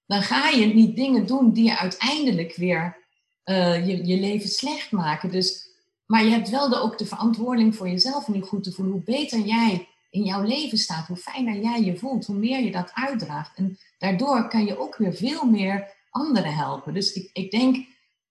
dan 0.06 0.22
ga 0.22 0.48
je 0.48 0.66
niet 0.66 0.96
dingen 0.96 1.26
doen 1.26 1.52
die 1.52 1.64
je 1.64 1.78
uiteindelijk 1.78 2.56
weer 2.56 3.06
uh, 3.46 3.87
je, 3.87 4.06
je 4.06 4.20
leven 4.20 4.48
slecht 4.48 4.90
maken. 4.90 5.30
Dus, 5.30 5.68
maar 6.06 6.24
je 6.24 6.30
hebt 6.30 6.50
wel 6.50 6.68
de, 6.68 6.80
ook 6.80 6.98
de 6.98 7.06
verantwoording 7.06 7.76
voor 7.76 7.88
jezelf 7.88 8.26
om 8.26 8.35
je 8.35 8.42
goed 8.42 8.64
te 8.64 8.72
voelen. 8.72 8.94
Hoe 8.94 9.04
beter 9.04 9.40
jij 9.40 9.88
in 10.11 10.22
jouw 10.22 10.42
leven 10.42 10.78
staat, 10.78 11.06
hoe 11.06 11.16
fijner 11.16 11.59
jij 11.61 11.82
je 11.82 11.96
voelt, 11.96 12.26
hoe 12.26 12.37
meer 12.37 12.64
je 12.64 12.70
dat 12.70 12.90
uitdraagt. 12.94 13.56
En 13.56 13.78
daardoor 13.98 14.48
kan 14.48 14.64
je 14.64 14.78
ook 14.78 14.96
weer 14.96 15.14
veel 15.14 15.44
meer 15.44 15.94
anderen 16.11 16.54
helpen. 16.54 16.94
Dus 16.94 17.12
ik, 17.12 17.30
ik 17.32 17.50
denk 17.50 17.87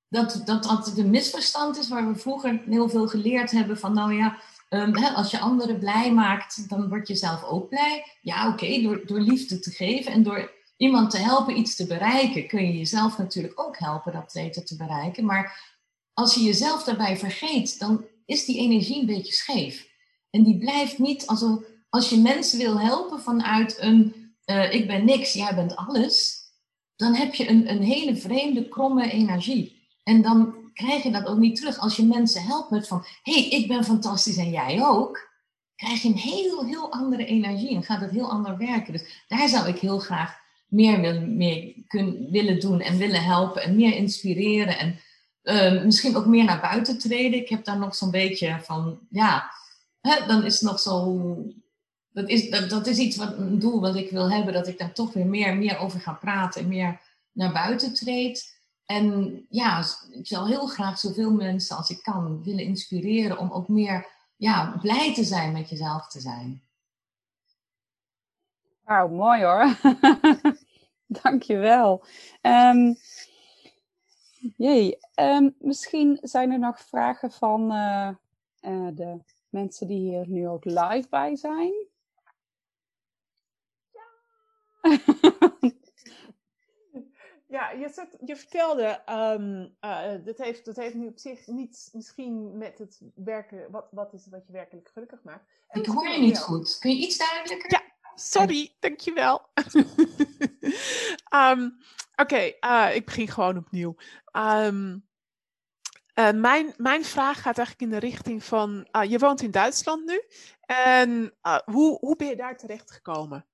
dat, 0.10 0.42
dat 0.46 0.64
dat 0.64 0.98
een 0.98 1.10
misverstand 1.10 1.78
is 1.78 1.90
waar 1.90 2.08
we 2.08 2.16
vroeger 2.16 2.62
heel 2.70 2.90
veel 2.90 3.08
geleerd 3.08 3.52
hebben 3.52 3.78
van, 3.78 3.94
nou 3.94 4.14
ja, 4.14 4.38
hè, 4.70 5.10
als 5.10 5.32
je 5.32 5.40
anderen 5.40 5.80
blij 5.80 6.14
maakt, 6.14 6.70
dan 6.70 6.90
word 6.90 7.08
je 7.08 7.16
zelf 7.16 7.44
ook 7.44 7.70
blij. 7.70 8.06
Ja, 8.22 8.50
oké, 8.50 8.82
door, 8.82 9.02
door 9.06 9.20
liefde 9.20 9.60
te 9.60 9.72
geven 9.72 10.12
en 10.12 10.24
door 10.24 10.52
iemand 10.78 11.12
te 11.12 11.18
helpen 11.18 11.58
iets 11.58 11.76
te 11.76 11.86
bereiken, 11.86 12.48
kun 12.48 12.66
je 12.66 12.78
jezelf 12.78 13.18
natuurlijk 13.18 13.60
ook 13.60 13.80
helpen 13.80 14.14
dat 14.14 14.32
beter 14.34 14.66
te 14.66 14.76
bereiken. 14.76 15.26
Maar 15.26 15.74
als 16.14 16.34
je 16.34 16.42
jezelf 16.42 16.84
daarbij 16.84 17.18
vergeet, 17.18 17.80
dan 17.80 18.06
is 18.26 18.46
die 18.46 18.58
energie 18.58 19.00
een 19.00 19.06
beetje 19.06 19.34
scheef. 19.34 19.88
En 20.30 20.44
die 20.44 20.58
blijft 20.58 20.98
niet, 20.98 21.28
als, 21.28 21.46
als 21.90 22.10
je 22.10 22.18
mensen 22.18 22.60
wil 22.60 22.80
helpen 22.80 23.22
vanuit 23.22 23.78
een 23.80 24.26
uh, 24.46 24.74
ik 24.74 24.88
ben 24.88 25.06
niks, 25.06 25.34
jij 25.34 25.56
bent 25.56 25.76
alles, 25.76 26.44
dan 26.96 27.14
heb 27.16 27.34
je 27.34 27.50
een, 27.50 27.70
een 27.70 27.82
hele 27.82 28.16
vreemde, 28.16 28.68
kromme 28.68 29.12
energie. 29.12 29.88
En 30.04 30.22
dan 30.22 30.56
krijg 30.74 31.04
je 31.04 31.12
dat 31.12 31.26
ook 31.26 31.38
niet 31.38 31.56
terug. 31.56 31.80
Als 31.80 31.96
je 31.96 32.04
mensen 32.04 32.44
helpt 32.44 32.70
met 32.70 32.88
van, 32.88 33.06
hé, 33.22 33.34
hey, 33.34 33.50
ik 33.50 33.68
ben 33.68 33.84
fantastisch 33.84 34.38
en 34.38 34.50
jij 34.50 34.86
ook, 34.86 35.30
krijg 35.76 36.02
je 36.02 36.08
een 36.08 36.18
heel, 36.18 36.66
heel 36.66 36.92
andere 36.92 37.26
energie 37.26 37.76
en 37.76 37.84
gaat 37.84 38.02
het 38.02 38.12
heel 38.12 38.30
anders 38.30 38.58
werken. 38.58 38.94
Dus 38.94 39.24
daar 39.28 39.48
zou 39.48 39.68
ik 39.68 39.80
heel 39.80 40.00
graag 40.00 40.44
meer, 40.76 41.74
kunnen, 41.88 42.32
willen 42.32 42.60
doen 42.60 42.82
en 42.82 42.98
willen 42.98 43.24
helpen 43.24 43.62
en 43.62 43.76
meer 43.76 43.96
inspireren 43.96 44.78
en 44.78 45.00
uh, 45.44 45.84
misschien 45.84 46.16
ook 46.16 46.26
meer 46.26 46.44
naar 46.44 46.62
buiten 46.62 46.98
treden. 46.98 47.40
Ik 47.40 47.50
heb 47.50 47.66
daar 47.66 47.78
nog 47.78 47.96
zo'n 47.96 48.12
beetje 48.12 48.60
van, 48.62 49.00
ja, 49.10 49.52
hè, 50.02 50.26
dan 50.26 50.44
is 50.44 50.62
nog 50.62 50.80
zo, 50.80 51.20
dat 52.10 52.30
is, 52.30 52.50
dat, 52.50 52.70
dat 52.70 52.88
is 52.88 52.98
iets 52.98 53.18
wat 53.18 53.38
een 53.38 53.60
doel 53.60 53.82
wat 53.82 53.96
ik 53.96 54.12
wil 54.12 54.32
hebben, 54.32 54.54
dat 54.54 54.68
ik 54.68 54.78
daar 54.78 54.94
toch 54.94 55.14
weer 55.14 55.28
meer, 55.28 55.58
meer 55.58 55.78
over 55.78 56.00
ga 56.00 56.14
praten 56.14 56.62
en 56.62 56.68
meer 56.68 57.02
naar 57.32 57.54
buiten 57.54 57.94
treed. 57.94 58.54
En 58.86 59.46
ja, 59.50 59.86
ik 60.12 60.28
zal 60.28 60.48
heel 60.48 60.68
graag 60.68 61.00
zoveel 61.00 61.32
mensen 61.32 61.78
als 61.78 61.90
ik 61.90 62.04
kan 62.04 62.44
willen 62.44 62.64
inspireren 62.64 63.38
om 63.38 63.52
ook 63.52 63.68
meer 63.68 64.08
ja, 64.36 64.78
blij 64.82 65.14
te 65.14 65.24
zijn 65.24 65.52
met 65.52 65.70
jezelf 65.70 66.08
te 66.08 66.20
zijn. 66.20 66.64
Wauw, 68.84 69.08
mooi 69.08 69.44
hoor. 69.44 69.76
Dankjewel. 71.24 72.06
Um, 72.42 72.96
jee, 74.58 74.98
um, 75.16 75.56
misschien 75.60 76.18
zijn 76.22 76.52
er 76.52 76.60
nog 76.60 76.80
vragen 76.80 77.32
van 77.32 77.72
uh, 77.72 78.10
uh, 78.62 78.88
de 78.94 79.20
mensen 79.50 79.88
die 79.88 80.00
hier 80.00 80.28
nu 80.28 80.48
ook 80.48 80.66
live 80.66 81.08
bij 81.10 81.36
zijn. 81.36 81.74
Ja. 83.92 85.00
Ja, 87.48 87.72
je, 87.72 87.90
zet, 87.90 88.18
je 88.26 88.36
vertelde, 88.36 89.02
um, 89.10 89.76
uh, 89.82 90.26
dat, 90.26 90.38
heeft, 90.38 90.66
dat 90.66 90.76
heeft 90.76 90.96
nu 90.96 91.08
op 91.08 91.18
zich 91.18 91.48
niets 91.48 91.90
misschien 91.92 92.58
met 92.58 92.78
het 92.78 93.02
werken, 93.16 93.72
wat, 93.72 93.88
wat 93.92 94.14
is 94.14 94.24
het 94.24 94.34
wat 94.34 94.46
je 94.48 94.54
werkelijk 94.54 94.90
gelukkig 94.94 95.24
maakt. 95.24 95.64
En 95.68 95.82
ik 95.82 95.88
hoor 95.88 96.08
je 96.08 96.20
niet 96.20 96.40
goed. 96.40 96.78
Kun 96.80 96.92
je 96.92 96.98
iets 96.98 97.18
duidelijker? 97.18 97.72
Ja, 97.72 97.82
sorry, 98.16 98.76
dankjewel. 98.80 99.50
um, 101.34 101.78
Oké, 102.16 102.34
okay, 102.34 102.58
uh, 102.90 102.96
ik 102.96 103.06
begin 103.06 103.28
gewoon 103.28 103.58
opnieuw. 103.58 103.96
Um, 104.32 105.08
uh, 106.16 106.32
mijn, 106.32 106.74
mijn 106.78 107.06
vraag 107.06 107.42
gaat 107.42 107.58
eigenlijk 107.58 107.82
in 107.82 108.00
de 108.00 108.08
richting 108.08 108.44
van, 108.44 108.88
uh, 108.92 109.04
je 109.04 109.20
woont 109.20 109.42
in 109.42 109.52
Duitsland 109.52 110.06
nu. 110.06 110.22
En 110.62 111.34
hoe, 111.66 111.98
hoe 112.00 112.16
ben 112.16 112.28
je 112.28 112.36
daar 112.36 112.58
terecht 112.58 112.92
gekomen? 112.92 113.46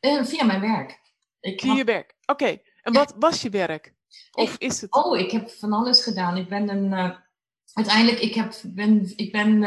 via 0.00 0.44
mijn 0.44 0.60
werk. 0.60 1.00
Ik 1.40 1.60
via 1.60 1.74
je 1.74 1.84
werk, 1.84 2.14
oké. 2.20 2.42
Okay. 2.44 2.62
En 2.82 2.92
wat 2.92 3.14
was 3.18 3.42
je 3.42 3.50
werk? 3.50 3.94
Of 4.32 4.56
is 4.58 4.80
het? 4.80 4.92
Oh, 4.94 5.18
ik 5.18 5.30
heb 5.30 5.50
van 5.50 5.72
alles 5.72 6.02
gedaan. 6.02 6.36
Ik 6.36 6.48
ben 6.48 6.68
een. 6.68 7.16
Uiteindelijk, 7.72 8.20
ik 8.20 8.34
heb, 8.34 8.54
ben, 8.64 9.12
ik 9.16 9.32
ben. 9.32 9.62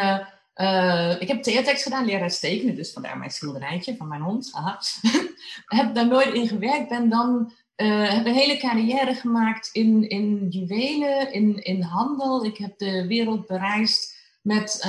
Uh, 0.55 0.67
uh, 0.67 1.21
ik 1.21 1.27
heb 1.27 1.43
theatertekst 1.43 1.83
gedaan, 1.83 2.05
leraar 2.05 2.39
tekenen, 2.39 2.75
dus 2.75 2.93
vandaar 2.93 3.17
mijn 3.17 3.31
schilderijtje 3.31 3.95
van 3.95 4.07
mijn 4.07 4.21
hond. 4.21 4.49
Aha. 4.53 4.79
heb 5.65 5.95
daar 5.95 6.07
nooit 6.07 6.33
in 6.33 6.47
gewerkt, 6.47 6.89
ben 6.89 7.09
dan. 7.09 7.53
heb 7.75 8.25
een 8.25 8.33
hele 8.33 8.57
carrière 8.57 9.15
gemaakt 9.15 9.69
in, 9.71 10.09
in 10.09 10.47
juwelen, 10.49 11.33
in, 11.33 11.63
in 11.63 11.81
handel. 11.81 12.45
Ik 12.45 12.57
heb 12.57 12.77
de 12.77 13.07
wereld 13.07 13.47
bereisd 13.47 14.15
met 14.41 14.79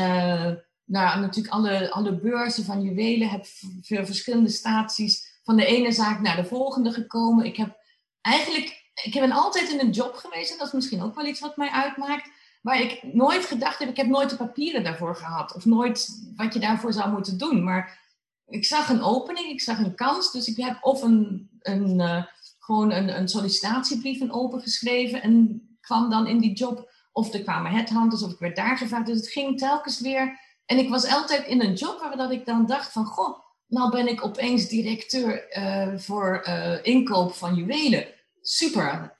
nou, 0.84 1.20
natuurlijk 1.20 1.54
alle, 1.54 1.90
alle 1.90 2.16
beurzen 2.16 2.64
van 2.64 2.82
juwelen. 2.82 3.28
Heb 3.28 3.46
verschillende 3.82 4.50
staties 4.50 5.40
van 5.44 5.56
de 5.56 5.66
ene 5.66 5.92
zaak 5.92 6.20
naar 6.20 6.36
de 6.36 6.44
volgende 6.44 6.92
gekomen. 6.92 7.44
Ik 7.44 7.56
heb 7.56 7.76
eigenlijk, 8.20 8.90
ik 9.02 9.12
ben 9.12 9.32
altijd 9.32 9.70
in 9.70 9.80
een 9.80 9.90
job 9.90 10.14
geweest 10.14 10.52
en 10.52 10.58
dat 10.58 10.66
is 10.66 10.72
misschien 10.72 11.02
ook 11.02 11.14
wel 11.14 11.26
iets 11.26 11.40
wat 11.40 11.56
mij 11.56 11.70
uitmaakt. 11.70 12.30
Waar 12.62 12.80
ik 12.80 13.02
nooit 13.12 13.44
gedacht 13.44 13.78
heb, 13.78 13.88
ik 13.88 13.96
heb 13.96 14.06
nooit 14.06 14.30
de 14.30 14.36
papieren 14.36 14.84
daarvoor 14.84 15.16
gehad. 15.16 15.54
Of 15.54 15.64
nooit 15.64 16.08
wat 16.36 16.54
je 16.54 16.60
daarvoor 16.60 16.92
zou 16.92 17.12
moeten 17.12 17.38
doen. 17.38 17.64
Maar 17.64 17.98
ik 18.46 18.64
zag 18.64 18.88
een 18.88 19.02
opening, 19.02 19.46
ik 19.46 19.60
zag 19.60 19.78
een 19.78 19.94
kans. 19.94 20.32
Dus 20.32 20.46
ik 20.46 20.56
heb 20.56 20.78
of 20.80 21.02
een, 21.02 21.50
een, 21.60 22.00
uh, 22.00 22.24
gewoon 22.58 22.92
een, 22.92 23.18
een 23.18 23.28
sollicitatiebrief 23.28 24.20
in 24.20 24.32
open 24.32 24.60
geschreven 24.60 25.22
en 25.22 25.62
kwam 25.80 26.10
dan 26.10 26.26
in 26.26 26.38
die 26.38 26.52
job. 26.52 26.94
Of 27.12 27.32
er 27.32 27.42
kwamen 27.42 27.72
headhunters 27.72 28.22
of 28.22 28.32
ik 28.32 28.38
werd 28.38 28.56
daar 28.56 28.76
gevraagd. 28.76 29.06
Dus 29.06 29.16
het 29.16 29.28
ging 29.28 29.58
telkens 29.58 30.00
weer. 30.00 30.38
En 30.66 30.78
ik 30.78 30.88
was 30.88 31.12
altijd 31.12 31.46
in 31.46 31.60
een 31.60 31.74
job 31.74 32.00
waar 32.00 32.16
dat 32.16 32.30
ik 32.30 32.46
dan 32.46 32.66
dacht 32.66 32.92
van, 32.92 33.04
goh, 33.04 33.38
nou 33.66 33.90
ben 33.90 34.08
ik 34.08 34.24
opeens 34.24 34.68
directeur 34.68 35.58
uh, 35.58 35.98
voor 35.98 36.44
uh, 36.48 36.84
inkoop 36.84 37.34
van 37.34 37.54
juwelen 37.54 38.14
super. 38.46 39.14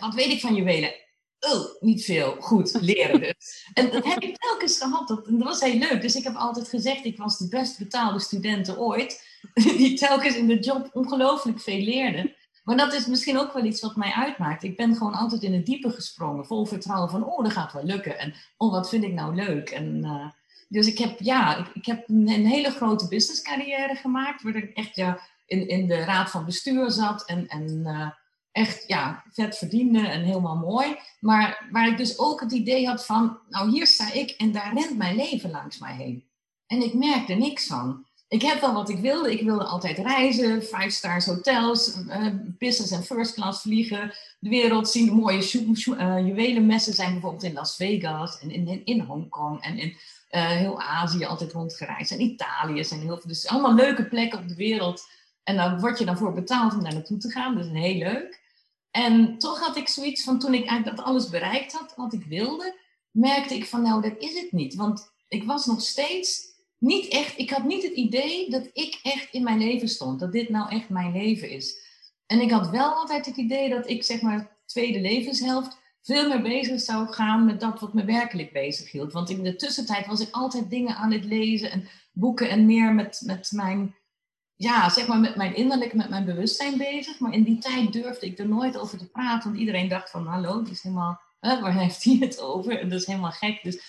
Wat 0.00 0.14
weet 0.14 0.32
ik 0.32 0.40
van 0.40 0.54
juwelen? 0.54 0.94
Niet 1.80 2.04
veel. 2.04 2.36
Goed, 2.40 2.78
leren 2.80 3.20
dus. 3.20 3.70
en 3.72 3.90
dat 3.90 4.04
heb 4.04 4.22
ik 4.22 4.36
telkens 4.36 4.78
gehad. 4.78 5.08
Dat, 5.08 5.24
dat 5.24 5.42
was 5.42 5.60
heel 5.60 5.78
leuk. 5.78 6.02
Dus 6.02 6.14
ik 6.14 6.24
heb 6.24 6.34
altijd 6.34 6.68
gezegd, 6.68 7.04
ik 7.04 7.16
was 7.16 7.38
de 7.38 7.48
best 7.48 7.78
betaalde 7.78 8.20
studenten 8.20 8.78
ooit. 8.78 9.24
Die 9.78 9.98
telkens 9.98 10.36
in 10.36 10.46
de 10.46 10.58
job 10.58 10.88
ongelooflijk 10.92 11.60
veel 11.60 11.80
leerden. 11.80 12.34
Maar 12.66 12.76
dat 12.76 12.92
is 12.92 13.06
misschien 13.06 13.38
ook 13.38 13.52
wel 13.52 13.64
iets 13.64 13.80
wat 13.80 13.96
mij 13.96 14.12
uitmaakt. 14.12 14.62
Ik 14.62 14.76
ben 14.76 14.96
gewoon 14.96 15.14
altijd 15.14 15.42
in 15.42 15.52
het 15.52 15.66
diepe 15.66 15.90
gesprongen. 15.90 16.46
Vol 16.46 16.64
vertrouwen 16.64 17.10
van, 17.10 17.24
oh, 17.24 17.42
dat 17.42 17.52
gaat 17.52 17.72
wel 17.72 17.84
lukken. 17.84 18.18
En, 18.18 18.34
oh, 18.56 18.70
wat 18.70 18.88
vind 18.88 19.04
ik 19.04 19.12
nou 19.12 19.34
leuk. 19.34 19.70
En, 19.70 20.04
uh, 20.04 20.28
dus 20.68 20.86
ik 20.86 20.98
heb, 20.98 21.20
ja, 21.20 21.56
ik, 21.56 21.66
ik 21.74 21.86
heb 21.86 22.08
een, 22.08 22.46
hele 22.46 22.70
grote 22.70 23.08
business 23.08 23.42
carrière 23.42 23.94
gemaakt. 23.94 24.42
Waar 24.42 24.56
ik 24.56 24.76
echt 24.76 24.96
ja, 24.96 25.20
in, 25.46 25.68
in 25.68 25.86
de 25.86 26.04
raad 26.04 26.30
van 26.30 26.44
bestuur 26.44 26.90
zat. 26.90 27.24
En, 27.24 27.48
en 27.48 27.82
uh, 27.84 28.10
echt 28.56 28.84
ja, 28.86 29.22
vet 29.30 29.58
verdiende 29.58 30.08
en 30.08 30.22
helemaal 30.22 30.56
mooi. 30.56 30.96
Maar 31.20 31.68
waar 31.70 31.88
ik 31.88 31.96
dus 31.96 32.18
ook 32.18 32.40
het 32.40 32.52
idee 32.52 32.86
had 32.86 33.06
van, 33.06 33.38
nou 33.48 33.70
hier 33.70 33.86
sta 33.86 34.12
ik 34.12 34.30
en 34.30 34.52
daar 34.52 34.74
rent 34.74 34.96
mijn 34.96 35.16
leven 35.16 35.50
langs 35.50 35.78
mij 35.78 35.94
heen. 35.94 36.24
En 36.66 36.82
ik 36.82 36.94
merkte 36.94 37.34
niks 37.34 37.66
van. 37.66 38.04
Ik 38.28 38.42
heb 38.42 38.60
wel 38.60 38.72
wat 38.72 38.88
ik 38.88 38.98
wilde. 38.98 39.32
Ik 39.32 39.42
wilde 39.42 39.64
altijd 39.64 39.98
reizen, 39.98 40.62
five 40.62 40.90
stars 40.90 41.26
hotels, 41.26 41.96
uh, 41.96 42.26
business 42.58 42.92
en 42.92 43.02
first 43.02 43.34
class 43.34 43.62
vliegen, 43.62 44.14
de 44.38 44.48
wereld 44.48 44.88
zien. 44.88 45.06
De 45.06 45.12
mooie 45.12 45.52
uh, 45.54 46.26
juwelenmessen 46.26 46.92
zijn 46.92 47.12
bijvoorbeeld 47.12 47.42
in 47.42 47.52
Las 47.52 47.76
Vegas 47.76 48.40
en 48.40 48.50
in, 48.50 48.68
in, 48.68 48.84
in 48.84 49.00
Hongkong 49.00 49.62
en 49.62 49.78
in 49.78 49.88
uh, 50.30 50.46
heel 50.46 50.80
Azië 50.80 51.24
altijd 51.24 51.52
rondgereisd. 51.52 52.10
En 52.10 52.20
Italië 52.20 52.84
zijn 52.84 53.00
heel 53.00 53.18
veel. 53.18 53.28
Dus 53.28 53.48
allemaal 53.48 53.74
leuke 53.74 54.04
plekken 54.04 54.38
op 54.38 54.48
de 54.48 54.54
wereld. 54.54 55.08
En 55.42 55.56
dan 55.56 55.80
word 55.80 55.98
je 55.98 56.04
dan 56.04 56.16
voor 56.16 56.32
betaald 56.32 56.74
om 56.74 56.82
daar 56.82 56.94
naartoe 56.94 57.18
te 57.18 57.30
gaan. 57.30 57.56
Dus 57.56 57.68
heel 57.68 57.98
leuk. 57.98 58.44
En 58.96 59.38
toch 59.38 59.60
had 59.60 59.76
ik 59.76 59.88
zoiets 59.88 60.24
van 60.24 60.38
toen 60.38 60.54
ik 60.54 60.66
eigenlijk 60.66 60.96
dat 60.96 61.06
alles 61.06 61.28
bereikt 61.28 61.72
had 61.72 61.94
wat 61.96 62.12
ik 62.12 62.24
wilde, 62.24 62.78
merkte 63.10 63.54
ik 63.54 63.66
van 63.66 63.82
nou, 63.82 64.02
dat 64.02 64.18
is 64.18 64.40
het 64.40 64.52
niet. 64.52 64.74
Want 64.74 65.12
ik 65.28 65.44
was 65.44 65.66
nog 65.66 65.80
steeds 65.80 66.46
niet 66.78 67.08
echt, 67.08 67.38
ik 67.38 67.50
had 67.50 67.64
niet 67.64 67.82
het 67.82 67.92
idee 67.92 68.50
dat 68.50 68.70
ik 68.72 69.00
echt 69.02 69.32
in 69.32 69.42
mijn 69.42 69.58
leven 69.58 69.88
stond. 69.88 70.20
Dat 70.20 70.32
dit 70.32 70.48
nou 70.48 70.70
echt 70.70 70.88
mijn 70.88 71.12
leven 71.12 71.50
is. 71.50 71.78
En 72.26 72.40
ik 72.40 72.50
had 72.50 72.70
wel 72.70 72.92
altijd 72.92 73.26
het 73.26 73.36
idee 73.36 73.68
dat 73.68 73.88
ik 73.88 74.04
zeg 74.04 74.20
maar 74.20 74.56
tweede 74.66 75.00
levenshelft 75.00 75.78
veel 76.02 76.28
meer 76.28 76.42
bezig 76.42 76.80
zou 76.80 77.12
gaan 77.12 77.44
met 77.44 77.60
dat 77.60 77.80
wat 77.80 77.94
me 77.94 78.04
werkelijk 78.04 78.52
bezig 78.52 78.90
hield. 78.90 79.12
Want 79.12 79.30
in 79.30 79.42
de 79.42 79.56
tussentijd 79.56 80.06
was 80.06 80.20
ik 80.20 80.28
altijd 80.30 80.70
dingen 80.70 80.96
aan 80.96 81.12
het 81.12 81.24
lezen 81.24 81.70
en 81.70 81.88
boeken 82.12 82.50
en 82.50 82.66
meer 82.66 82.94
met, 82.94 83.22
met 83.24 83.50
mijn 83.52 83.94
ja, 84.56 84.90
zeg 84.90 85.06
maar 85.06 85.18
met 85.18 85.36
mijn 85.36 85.54
innerlijk, 85.54 85.94
met 85.94 86.08
mijn 86.08 86.24
bewustzijn 86.24 86.76
bezig. 86.76 87.18
Maar 87.18 87.32
in 87.32 87.42
die 87.42 87.58
tijd 87.58 87.92
durfde 87.92 88.26
ik 88.26 88.38
er 88.38 88.48
nooit 88.48 88.78
over 88.78 88.98
te 88.98 89.10
praten. 89.10 89.48
Want 89.48 89.60
iedereen 89.60 89.88
dacht 89.88 90.10
van, 90.10 90.26
hallo, 90.26 90.62
die 90.62 90.72
is 90.72 90.82
helemaal, 90.82 91.20
waar 91.40 91.78
heeft 91.78 92.04
hij 92.04 92.16
het 92.20 92.40
over? 92.40 92.80
En 92.80 92.88
dat 92.88 93.00
is 93.00 93.06
helemaal 93.06 93.30
gek. 93.30 93.62
Dus 93.62 93.80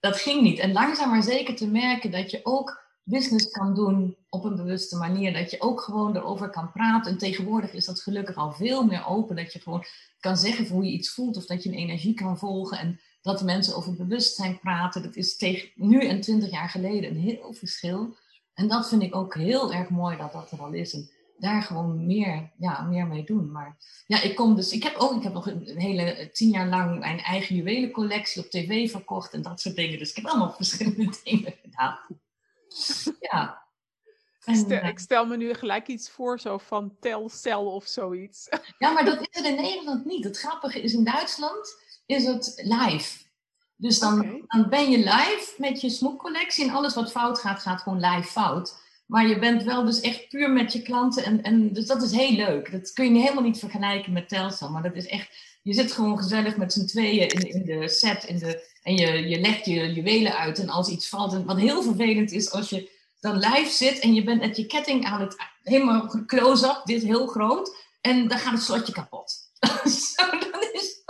dat 0.00 0.16
ging 0.16 0.42
niet. 0.42 0.58
En 0.58 0.72
langzaam 0.72 1.10
maar 1.10 1.22
zeker 1.22 1.56
te 1.56 1.66
merken 1.66 2.10
dat 2.10 2.30
je 2.30 2.40
ook 2.42 2.88
business 3.02 3.50
kan 3.50 3.74
doen 3.74 4.16
op 4.28 4.44
een 4.44 4.56
bewuste 4.56 4.96
manier. 4.96 5.32
Dat 5.32 5.50
je 5.50 5.60
ook 5.60 5.80
gewoon 5.80 6.16
erover 6.16 6.50
kan 6.50 6.72
praten. 6.72 7.12
En 7.12 7.18
tegenwoordig 7.18 7.72
is 7.72 7.84
dat 7.84 8.00
gelukkig 8.00 8.36
al 8.36 8.52
veel 8.52 8.84
meer 8.84 9.06
open. 9.06 9.36
Dat 9.36 9.52
je 9.52 9.60
gewoon 9.60 9.84
kan 10.20 10.36
zeggen 10.36 10.68
hoe 10.68 10.84
je 10.84 10.92
iets 10.92 11.10
voelt. 11.10 11.36
Of 11.36 11.46
dat 11.46 11.62
je 11.62 11.68
een 11.68 11.78
energie 11.78 12.14
kan 12.14 12.38
volgen. 12.38 12.78
En 12.78 13.00
dat 13.22 13.42
mensen 13.42 13.76
over 13.76 13.94
bewustzijn 13.94 14.58
praten. 14.58 15.02
Dat 15.02 15.16
is 15.16 15.36
tegen 15.36 15.70
nu 15.74 16.06
en 16.06 16.20
twintig 16.20 16.50
jaar 16.50 16.68
geleden 16.68 17.10
een 17.10 17.20
heel 17.20 17.52
verschil. 17.52 18.16
En 18.54 18.68
dat 18.68 18.88
vind 18.88 19.02
ik 19.02 19.14
ook 19.14 19.34
heel 19.34 19.72
erg 19.72 19.88
mooi 19.88 20.16
dat 20.16 20.32
dat 20.32 20.50
er 20.50 20.60
al 20.60 20.72
is. 20.72 20.94
En 20.94 21.10
daar 21.40 21.62
gewoon 21.62 22.06
meer, 22.06 22.52
ja, 22.58 22.82
meer 22.82 23.06
mee 23.06 23.24
doen. 23.24 23.50
Maar 23.52 23.76
ja, 24.06 24.22
ik 24.22 24.36
kom 24.36 24.54
dus. 24.54 24.72
Ik 24.72 24.82
heb 24.82 24.96
ook, 24.96 25.16
ik 25.16 25.22
heb 25.22 25.32
nog 25.32 25.46
een, 25.46 25.78
hele 25.78 26.30
tien 26.32 26.50
jaar 26.50 26.68
lang 26.68 26.98
mijn 26.98 27.20
eigen 27.20 27.56
juwelencollectie 27.56 28.42
op 28.44 28.50
tv 28.50 28.90
verkocht 28.90 29.32
en 29.32 29.42
dat 29.42 29.60
soort 29.60 29.76
dingen. 29.76 29.98
Dus 29.98 30.10
ik 30.10 30.16
heb 30.16 30.26
allemaal 30.26 30.52
verschillende 30.62 31.12
dingen 31.24 31.54
gedaan. 31.62 31.98
Ja. 33.20 33.68
En, 34.44 34.84
ik 34.84 34.98
stel 34.98 35.26
me 35.26 35.36
nu 35.36 35.54
gelijk 35.54 35.86
iets 35.86 36.10
voor, 36.10 36.40
zo 36.40 36.58
van 36.58 36.96
Telcel 37.00 37.74
of 37.74 37.86
zoiets. 37.86 38.48
Ja, 38.78 38.90
maar 38.90 39.04
dat 39.04 39.20
is 39.20 39.40
er 39.40 39.46
in 39.46 39.54
Nederland 39.54 40.04
niet. 40.04 40.24
Het 40.24 40.38
grappige 40.38 40.82
is, 40.82 40.92
in 40.92 41.04
Duitsland 41.04 41.76
is 42.06 42.24
het 42.24 42.60
live. 42.64 43.29
Dus 43.80 43.98
dan, 43.98 44.44
dan 44.46 44.68
ben 44.68 44.90
je 44.90 44.98
live 44.98 45.54
met 45.56 45.80
je 45.80 45.90
smoekcollectie 45.90 46.64
en 46.64 46.74
alles 46.74 46.94
wat 46.94 47.10
fout 47.10 47.38
gaat, 47.38 47.62
gaat 47.62 47.82
gewoon 47.82 48.00
live 48.00 48.28
fout. 48.28 48.78
Maar 49.06 49.28
je 49.28 49.38
bent 49.38 49.62
wel 49.62 49.84
dus 49.84 50.00
echt 50.00 50.28
puur 50.28 50.50
met 50.50 50.72
je 50.72 50.82
klanten. 50.82 51.24
En, 51.24 51.42
en, 51.42 51.72
dus 51.72 51.86
dat 51.86 52.02
is 52.02 52.12
heel 52.12 52.32
leuk. 52.32 52.72
Dat 52.72 52.92
kun 52.92 53.14
je 53.14 53.20
helemaal 53.20 53.42
niet 53.42 53.58
vergelijken 53.58 54.12
met 54.12 54.28
Telstar. 54.28 54.70
Maar 54.70 54.82
dat 54.82 54.94
is 54.94 55.06
echt, 55.06 55.28
je 55.62 55.72
zit 55.72 55.92
gewoon 55.92 56.18
gezellig 56.18 56.56
met 56.56 56.72
z'n 56.72 56.86
tweeën 56.86 57.28
in, 57.28 57.50
in 57.50 57.64
de 57.64 57.88
set. 57.88 58.24
In 58.24 58.38
de, 58.38 58.68
en 58.82 58.96
je, 58.96 59.28
je 59.28 59.40
legt 59.40 59.64
je 59.64 59.92
juwelen 59.92 60.36
uit. 60.36 60.58
En 60.58 60.68
als 60.68 60.88
iets 60.88 61.08
valt. 61.08 61.32
En 61.32 61.44
wat 61.44 61.58
heel 61.58 61.82
vervelend 61.82 62.32
is 62.32 62.50
als 62.50 62.68
je 62.68 62.90
dan 63.20 63.38
live 63.38 63.70
zit 63.70 63.98
en 63.98 64.14
je 64.14 64.24
bent 64.24 64.40
met 64.40 64.56
je 64.56 64.66
ketting 64.66 65.04
aan 65.04 65.20
het 65.20 65.36
helemaal 65.62 66.24
close-up. 66.26 66.80
Dit 66.84 67.02
heel 67.02 67.26
groot. 67.26 67.76
En 68.00 68.28
dan 68.28 68.38
gaat 68.38 68.52
het 68.52 68.62
slotje 68.62 68.92
kapot. 68.92 69.32
Zo, 70.14 70.30
dat 70.30 70.68
is 70.72 71.04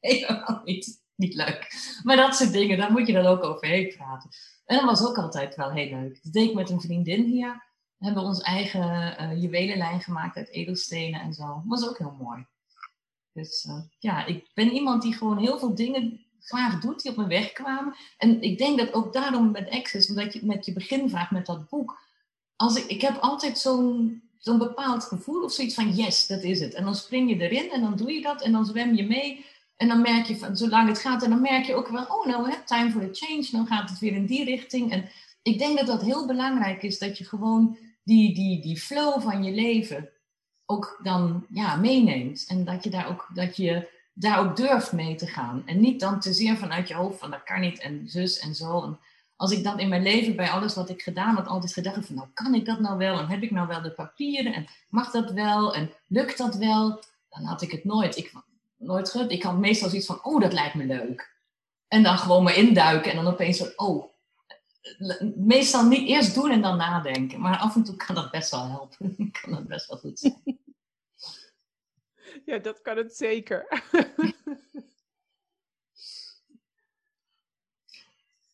helemaal 0.00 0.60
niet 0.64 1.00
niet 1.20 1.34
leuk. 1.34 1.74
Maar 2.02 2.16
dat 2.16 2.36
soort 2.36 2.52
dingen, 2.52 2.78
daar 2.78 2.92
moet 2.92 3.06
je 3.06 3.12
dan 3.12 3.26
ook 3.26 3.44
overheen 3.44 3.94
praten. 3.96 4.30
En 4.64 4.76
dat 4.76 4.84
was 4.84 5.06
ook 5.06 5.18
altijd 5.18 5.56
wel 5.56 5.70
heel 5.70 5.90
leuk. 5.90 6.20
Dat 6.22 6.32
deed 6.32 6.48
ik 6.48 6.54
met 6.54 6.70
een 6.70 6.80
vriendin 6.80 7.24
hier. 7.24 7.68
We 7.96 8.06
hebben 8.06 8.22
ons 8.22 8.40
eigen 8.40 9.16
uh, 9.20 9.42
juwelenlijn 9.42 10.00
gemaakt 10.00 10.36
uit 10.36 10.50
edelstenen 10.50 11.20
en 11.20 11.32
zo. 11.32 11.46
Dat 11.46 11.62
was 11.66 11.88
ook 11.88 11.98
heel 11.98 12.16
mooi. 12.18 12.46
Dus 13.32 13.64
uh, 13.64 13.80
ja, 13.98 14.24
ik 14.26 14.50
ben 14.54 14.72
iemand 14.72 15.02
die 15.02 15.14
gewoon 15.14 15.38
heel 15.38 15.58
veel 15.58 15.74
dingen 15.74 16.26
graag 16.40 16.80
doet 16.80 17.02
die 17.02 17.10
op 17.10 17.16
mijn 17.16 17.28
weg 17.28 17.52
kwamen. 17.52 17.94
En 18.18 18.42
ik 18.42 18.58
denk 18.58 18.78
dat 18.78 18.92
ook 18.92 19.12
daarom 19.12 19.50
met 19.50 19.70
Access, 19.70 20.08
omdat 20.08 20.32
je 20.32 20.40
met 20.46 20.66
je 20.66 20.72
beginvraag 20.72 21.30
met 21.30 21.46
dat 21.46 21.68
boek. 21.68 21.98
Als 22.56 22.76
ik, 22.76 22.84
ik 22.84 23.00
heb 23.00 23.16
altijd 23.16 23.58
zo'n 23.58 24.22
zo'n 24.40 24.58
bepaald 24.58 25.04
gevoel 25.04 25.42
of 25.42 25.52
zoiets 25.52 25.74
van 25.74 25.94
yes, 25.94 26.26
dat 26.26 26.42
is 26.42 26.60
het. 26.60 26.74
En 26.74 26.84
dan 26.84 26.94
spring 26.94 27.30
je 27.30 27.48
erin 27.48 27.70
en 27.70 27.80
dan 27.80 27.96
doe 27.96 28.12
je 28.12 28.22
dat 28.22 28.42
en 28.42 28.52
dan 28.52 28.66
zwem 28.66 28.94
je 28.94 29.06
mee. 29.06 29.44
En 29.80 29.88
dan 29.88 30.00
merk 30.00 30.26
je 30.26 30.36
van, 30.36 30.56
zolang 30.56 30.88
het 30.88 30.98
gaat, 30.98 31.22
en 31.22 31.30
dan 31.30 31.40
merk 31.40 31.64
je 31.64 31.74
ook 31.74 31.88
wel, 31.88 32.04
oh 32.04 32.26
nou, 32.26 32.50
hè, 32.50 32.56
time 32.64 32.90
for 32.90 33.02
a 33.02 33.08
change, 33.12 33.48
dan 33.50 33.66
gaat 33.66 33.90
het 33.90 33.98
weer 33.98 34.12
in 34.12 34.26
die 34.26 34.44
richting. 34.44 34.92
En 34.92 35.08
ik 35.42 35.58
denk 35.58 35.78
dat 35.78 35.86
dat 35.86 36.02
heel 36.02 36.26
belangrijk 36.26 36.82
is, 36.82 36.98
dat 36.98 37.18
je 37.18 37.24
gewoon 37.24 37.78
die, 38.02 38.34
die, 38.34 38.62
die 38.62 38.80
flow 38.80 39.22
van 39.22 39.44
je 39.44 39.52
leven 39.52 40.08
ook 40.66 41.00
dan 41.02 41.46
ja, 41.50 41.76
meeneemt. 41.76 42.44
En 42.48 42.64
dat 42.64 42.84
je, 42.84 42.90
daar 42.90 43.08
ook, 43.08 43.30
dat 43.34 43.56
je 43.56 43.88
daar 44.12 44.38
ook 44.38 44.56
durft 44.56 44.92
mee 44.92 45.14
te 45.14 45.26
gaan. 45.26 45.62
En 45.66 45.80
niet 45.80 46.00
dan 46.00 46.20
te 46.20 46.32
zeer 46.32 46.56
vanuit 46.56 46.88
je 46.88 46.94
hoofd 46.94 47.18
van 47.18 47.30
dat 47.30 47.42
kan 47.42 47.60
niet 47.60 47.80
en 47.80 48.08
zus 48.08 48.38
en 48.38 48.54
zo. 48.54 48.82
En 48.82 48.98
als 49.36 49.52
ik 49.52 49.64
dan 49.64 49.78
in 49.78 49.88
mijn 49.88 50.02
leven 50.02 50.36
bij 50.36 50.50
alles 50.50 50.74
wat 50.74 50.90
ik 50.90 51.02
gedaan 51.02 51.34
had, 51.34 51.46
altijd 51.46 51.72
gedacht 51.72 52.06
van 52.06 52.14
nou 52.14 52.28
kan 52.34 52.54
ik 52.54 52.64
dat 52.64 52.80
nou 52.80 52.98
wel? 52.98 53.18
En 53.18 53.28
heb 53.28 53.42
ik 53.42 53.50
nou 53.50 53.68
wel 53.68 53.82
de 53.82 53.90
papieren? 53.90 54.54
En 54.54 54.66
mag 54.88 55.10
dat 55.10 55.30
wel? 55.30 55.74
En 55.74 55.90
lukt 56.06 56.38
dat 56.38 56.54
wel? 56.54 57.02
Dan 57.28 57.44
had 57.44 57.62
ik 57.62 57.70
het 57.70 57.84
nooit. 57.84 58.16
Ik, 58.16 58.32
nooit. 58.80 59.14
Ik 59.28 59.42
had 59.42 59.58
meestal 59.58 59.88
zoiets 59.88 60.06
van, 60.06 60.24
oh, 60.24 60.40
dat 60.40 60.52
lijkt 60.52 60.74
me 60.74 60.84
leuk. 60.84 61.38
En 61.88 62.02
dan 62.02 62.18
gewoon 62.18 62.42
maar 62.42 62.56
induiken 62.56 63.10
en 63.10 63.16
dan 63.16 63.32
opeens 63.32 63.58
zo, 63.58 63.68
oh. 63.76 64.08
Meestal 65.36 65.84
niet 65.84 66.08
eerst 66.08 66.34
doen 66.34 66.50
en 66.50 66.62
dan 66.62 66.76
nadenken. 66.76 67.40
Maar 67.40 67.58
af 67.58 67.74
en 67.74 67.84
toe 67.84 67.96
kan 67.96 68.14
dat 68.14 68.30
best 68.30 68.50
wel 68.50 68.68
helpen. 68.68 69.16
kan 69.40 69.52
dat 69.52 69.66
best 69.66 69.86
wel 69.86 69.98
goed 69.98 70.18
zijn. 70.18 70.58
Ja, 72.44 72.58
dat 72.58 72.82
kan 72.82 72.96
het 72.96 73.16
zeker. 73.16 73.82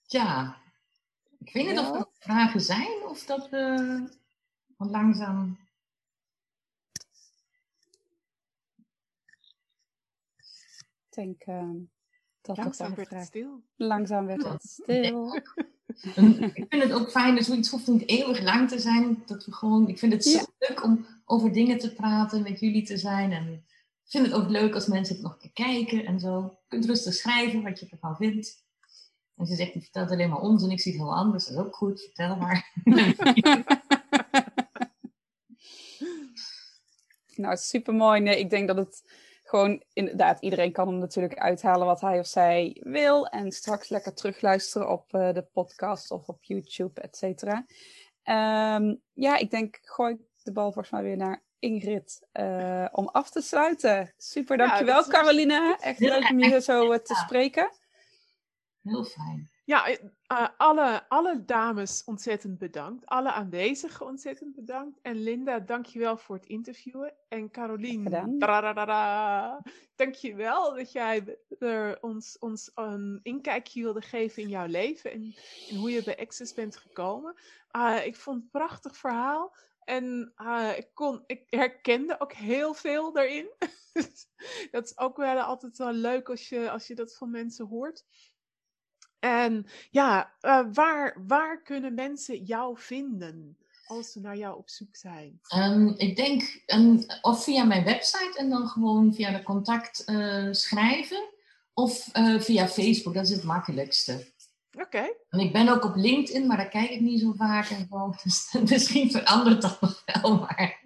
ja, 0.07 0.57
ik 1.39 1.53
weet 1.53 1.67
niet 1.67 1.79
of 1.79 1.95
er 1.95 2.07
vragen 2.19 2.61
zijn 2.61 3.03
of 3.09 3.25
dat 3.25 3.49
we 3.49 4.09
langzaam 4.77 5.66
denk 11.17 11.47
uh, 11.47 11.71
dat 12.41 12.57
Langzaam 12.57 12.95
werd 12.95 13.11
het 13.11 13.27
stil. 13.27 13.63
Langzaam 13.77 14.27
werd 14.27 14.45
het 14.45 14.63
stil. 14.63 15.35
ik 16.55 16.67
vind 16.69 16.83
het 16.83 16.93
ook 16.93 17.11
fijn, 17.11 17.35
dus 17.35 17.47
zoiets 17.47 17.71
hoeft 17.71 17.87
niet 17.87 18.09
eeuwig 18.09 18.43
lang 18.43 18.69
te 18.69 18.79
zijn. 18.79 19.23
Dat 19.27 19.45
we 19.45 19.53
gewoon, 19.53 19.89
ik 19.89 19.99
vind 19.99 20.13
het 20.13 20.25
zo 20.25 20.45
leuk 20.59 20.85
om 20.85 21.07
over 21.25 21.53
dingen 21.53 21.79
te 21.79 21.95
praten, 21.95 22.43
met 22.43 22.61
jullie 22.61 22.85
te 22.85 22.97
zijn. 22.97 23.33
En 23.33 23.53
ik 24.05 24.11
vind 24.11 24.27
het 24.27 24.35
ook 24.35 24.49
leuk 24.49 24.75
als 24.75 24.87
mensen 24.87 25.15
het 25.15 25.25
nog 25.25 25.39
kijken 25.53 26.07
en 26.07 26.21
zo. 26.21 26.41
Je 26.41 26.69
kunt 26.69 26.85
rustig 26.85 27.15
schrijven 27.15 27.63
wat 27.63 27.81
je 27.81 27.89
ervan 27.91 28.17
vindt. 28.17 28.65
En 29.37 29.47
ze 29.47 29.55
zegt, 29.55 29.73
je 29.73 29.81
vertelt 29.81 30.11
alleen 30.11 30.29
maar 30.29 30.41
ons 30.41 30.63
en 30.63 30.71
ik 30.71 30.81
zie 30.81 30.93
het 30.93 31.01
heel 31.01 31.15
anders. 31.15 31.45
Dat 31.45 31.55
is 31.55 31.61
ook 31.61 31.77
goed, 31.77 32.01
vertel 32.01 32.37
maar. 32.37 32.73
nou, 37.43 37.57
super 37.57 37.95
mooi. 37.95 38.21
Nee, 38.21 38.39
ik 38.39 38.51
denk 38.51 38.67
dat 38.67 38.77
het 38.77 39.03
gewoon 39.49 39.83
inderdaad, 39.93 40.41
iedereen 40.41 40.73
kan 40.73 40.89
hem 40.89 40.99
natuurlijk 40.99 41.39
uithalen 41.39 41.87
wat 41.87 42.01
hij 42.01 42.19
of 42.19 42.27
zij 42.27 42.81
wil. 42.81 43.27
En 43.27 43.53
straks 43.53 43.89
lekker 43.89 44.15
terugluisteren 44.15 44.91
op 44.91 45.15
uh, 45.15 45.33
de 45.33 45.43
podcast 45.43 46.11
of 46.11 46.29
op 46.29 46.45
YouTube, 46.45 47.01
et 47.01 47.17
cetera. 47.17 47.67
Um, 48.77 49.01
ja, 49.13 49.37
ik 49.37 49.51
denk, 49.51 49.79
gooi 49.83 50.17
de 50.43 50.53
bal 50.53 50.73
volgens 50.73 50.91
mij 50.91 51.03
weer 51.03 51.17
naar 51.17 51.43
Ingrid 51.59 52.27
uh, 52.33 52.87
om 52.93 53.09
af 53.09 53.31
te 53.31 53.41
sluiten. 53.41 54.13
Super, 54.17 54.57
dankjewel 54.57 55.05
ja, 55.05 55.09
Carolina. 55.09 55.79
Echt 55.79 55.99
leuk 55.99 56.31
om 56.31 56.39
je 56.39 56.61
zo 56.61 56.93
uh, 56.93 56.99
te 56.99 57.15
spreken. 57.15 57.71
Heel 58.83 59.05
fijn. 59.05 59.51
Ja, 59.67 59.89
uh, 59.89 60.49
alle, 60.57 61.09
alle 61.09 61.45
dames 61.45 62.05
ontzettend 62.05 62.59
bedankt. 62.59 63.07
Alle 63.07 63.33
aanwezigen 63.33 64.07
ontzettend 64.07 64.55
bedankt. 64.55 64.99
En 65.03 65.23
Linda, 65.23 65.59
dankjewel 65.59 66.17
voor 66.17 66.37
het 66.37 66.47
interviewen. 66.47 67.15
En 67.29 67.51
Carolien, 67.51 68.05
dankjewel 69.97 70.75
dat 70.75 70.93
jij 70.93 71.39
er 71.59 72.03
ons, 72.03 72.39
ons 72.39 72.71
een 72.75 73.21
inkijkje 73.23 73.83
wilde 73.83 74.01
geven 74.01 74.43
in 74.43 74.49
jouw 74.49 74.67
leven. 74.67 75.13
En, 75.13 75.35
en 75.71 75.77
hoe 75.77 75.91
je 75.91 76.05
bij 76.05 76.19
Access 76.19 76.55
bent 76.55 76.77
gekomen. 76.77 77.35
Uh, 77.77 78.07
ik 78.07 78.17
vond 78.17 78.37
het 78.37 78.45
een 78.45 78.51
prachtig 78.51 78.97
verhaal. 78.97 79.57
En 79.85 80.33
uh, 80.37 80.73
ik, 80.77 80.89
kon, 80.95 81.23
ik 81.27 81.43
herkende 81.47 82.21
ook 82.21 82.33
heel 82.33 82.75
veel 82.75 83.13
daarin. 83.13 83.51
dat 84.71 84.85
is 84.85 84.99
ook 84.99 85.17
wel 85.17 85.41
altijd 85.41 85.77
wel 85.79 85.93
leuk 85.93 86.29
als 86.29 86.49
je, 86.49 86.71
als 86.71 86.87
je 86.87 86.95
dat 86.95 87.17
van 87.17 87.31
mensen 87.31 87.67
hoort. 87.67 88.05
En 89.19 89.67
ja, 89.91 90.35
uh, 90.41 90.65
waar, 90.73 91.17
waar 91.27 91.63
kunnen 91.63 91.95
mensen 91.95 92.45
jou 92.45 92.79
vinden 92.79 93.59
als 93.87 94.13
ze 94.13 94.21
naar 94.21 94.37
jou 94.37 94.57
op 94.57 94.69
zoek 94.69 94.97
zijn? 94.97 95.41
Um, 95.57 95.95
ik 95.97 96.17
denk 96.17 96.63
um, 96.67 97.05
of 97.21 97.45
via 97.45 97.65
mijn 97.65 97.85
website 97.85 98.35
en 98.37 98.51
dan 98.51 98.69
gewoon 98.69 99.15
via 99.15 99.31
de 99.31 99.43
contact 99.43 100.03
uh, 100.07 100.49
schrijven. 100.53 101.35
Of 101.75 102.09
via 102.39 102.69
Facebook, 102.69 103.15
dat 103.15 103.25
is 103.25 103.31
het 103.31 103.43
makkelijkste. 103.43 104.33
Oké. 104.73 104.85
Okay. 104.85 105.17
En 105.29 105.39
ik 105.39 105.53
ben 105.53 105.69
ook 105.69 105.85
op 105.85 105.97
LinkedIn, 105.97 106.47
maar 106.47 106.57
daar 106.57 106.69
kijk 106.69 106.91
ik 106.91 107.01
niet 107.01 107.21
zo 107.21 107.33
vaak 107.37 107.71
en 107.71 107.87
zo. 107.91 108.15
Dus 108.25 108.53
misschien 108.71 109.11
verandert 109.11 109.63
dat 109.63 109.81
nog 109.81 110.03
wel, 110.05 110.39
maar... 110.39 110.85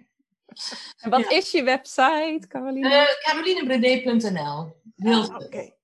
En 0.97 1.09
wat 1.09 1.19
ja. 1.19 1.29
is 1.29 1.51
je 1.51 1.63
website, 1.63 2.41
Caroline? 2.47 2.89
Uh, 2.89 3.03
CarolineBrede.nl. 3.23 4.75
Ah, 5.03 5.25
Oké. 5.25 5.43
Okay. 5.43 5.75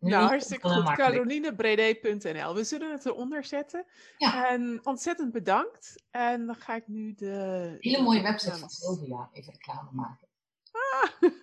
Nou, 0.00 0.26
hartstikke 0.28 0.68
goed. 0.68 0.94
CarolineBrede.nl. 0.94 2.54
We 2.54 2.64
zullen 2.64 2.90
het 2.90 3.06
eronder 3.06 3.44
zetten. 3.44 3.84
Ja. 4.16 4.48
En 4.48 4.80
ontzettend 4.82 5.32
bedankt. 5.32 6.04
En 6.10 6.46
dan 6.46 6.54
ga 6.54 6.74
ik 6.74 6.88
nu 6.88 7.14
de... 7.14 7.76
Hele 7.80 8.02
mooie 8.02 8.22
website 8.22 8.58
van 8.58 8.68
Sylvia 8.68 9.28
even 9.32 9.52
reclame 9.52 9.88
maken. 9.92 10.28
Ah. 10.72 11.30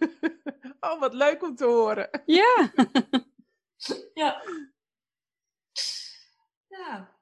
Oh, 0.79 0.99
wat 0.99 1.13
leuk 1.13 1.43
om 1.43 1.55
te 1.55 1.65
horen. 1.65 2.09
Ja. 2.25 2.71
ja. 4.13 4.43
Ja. 6.67 7.16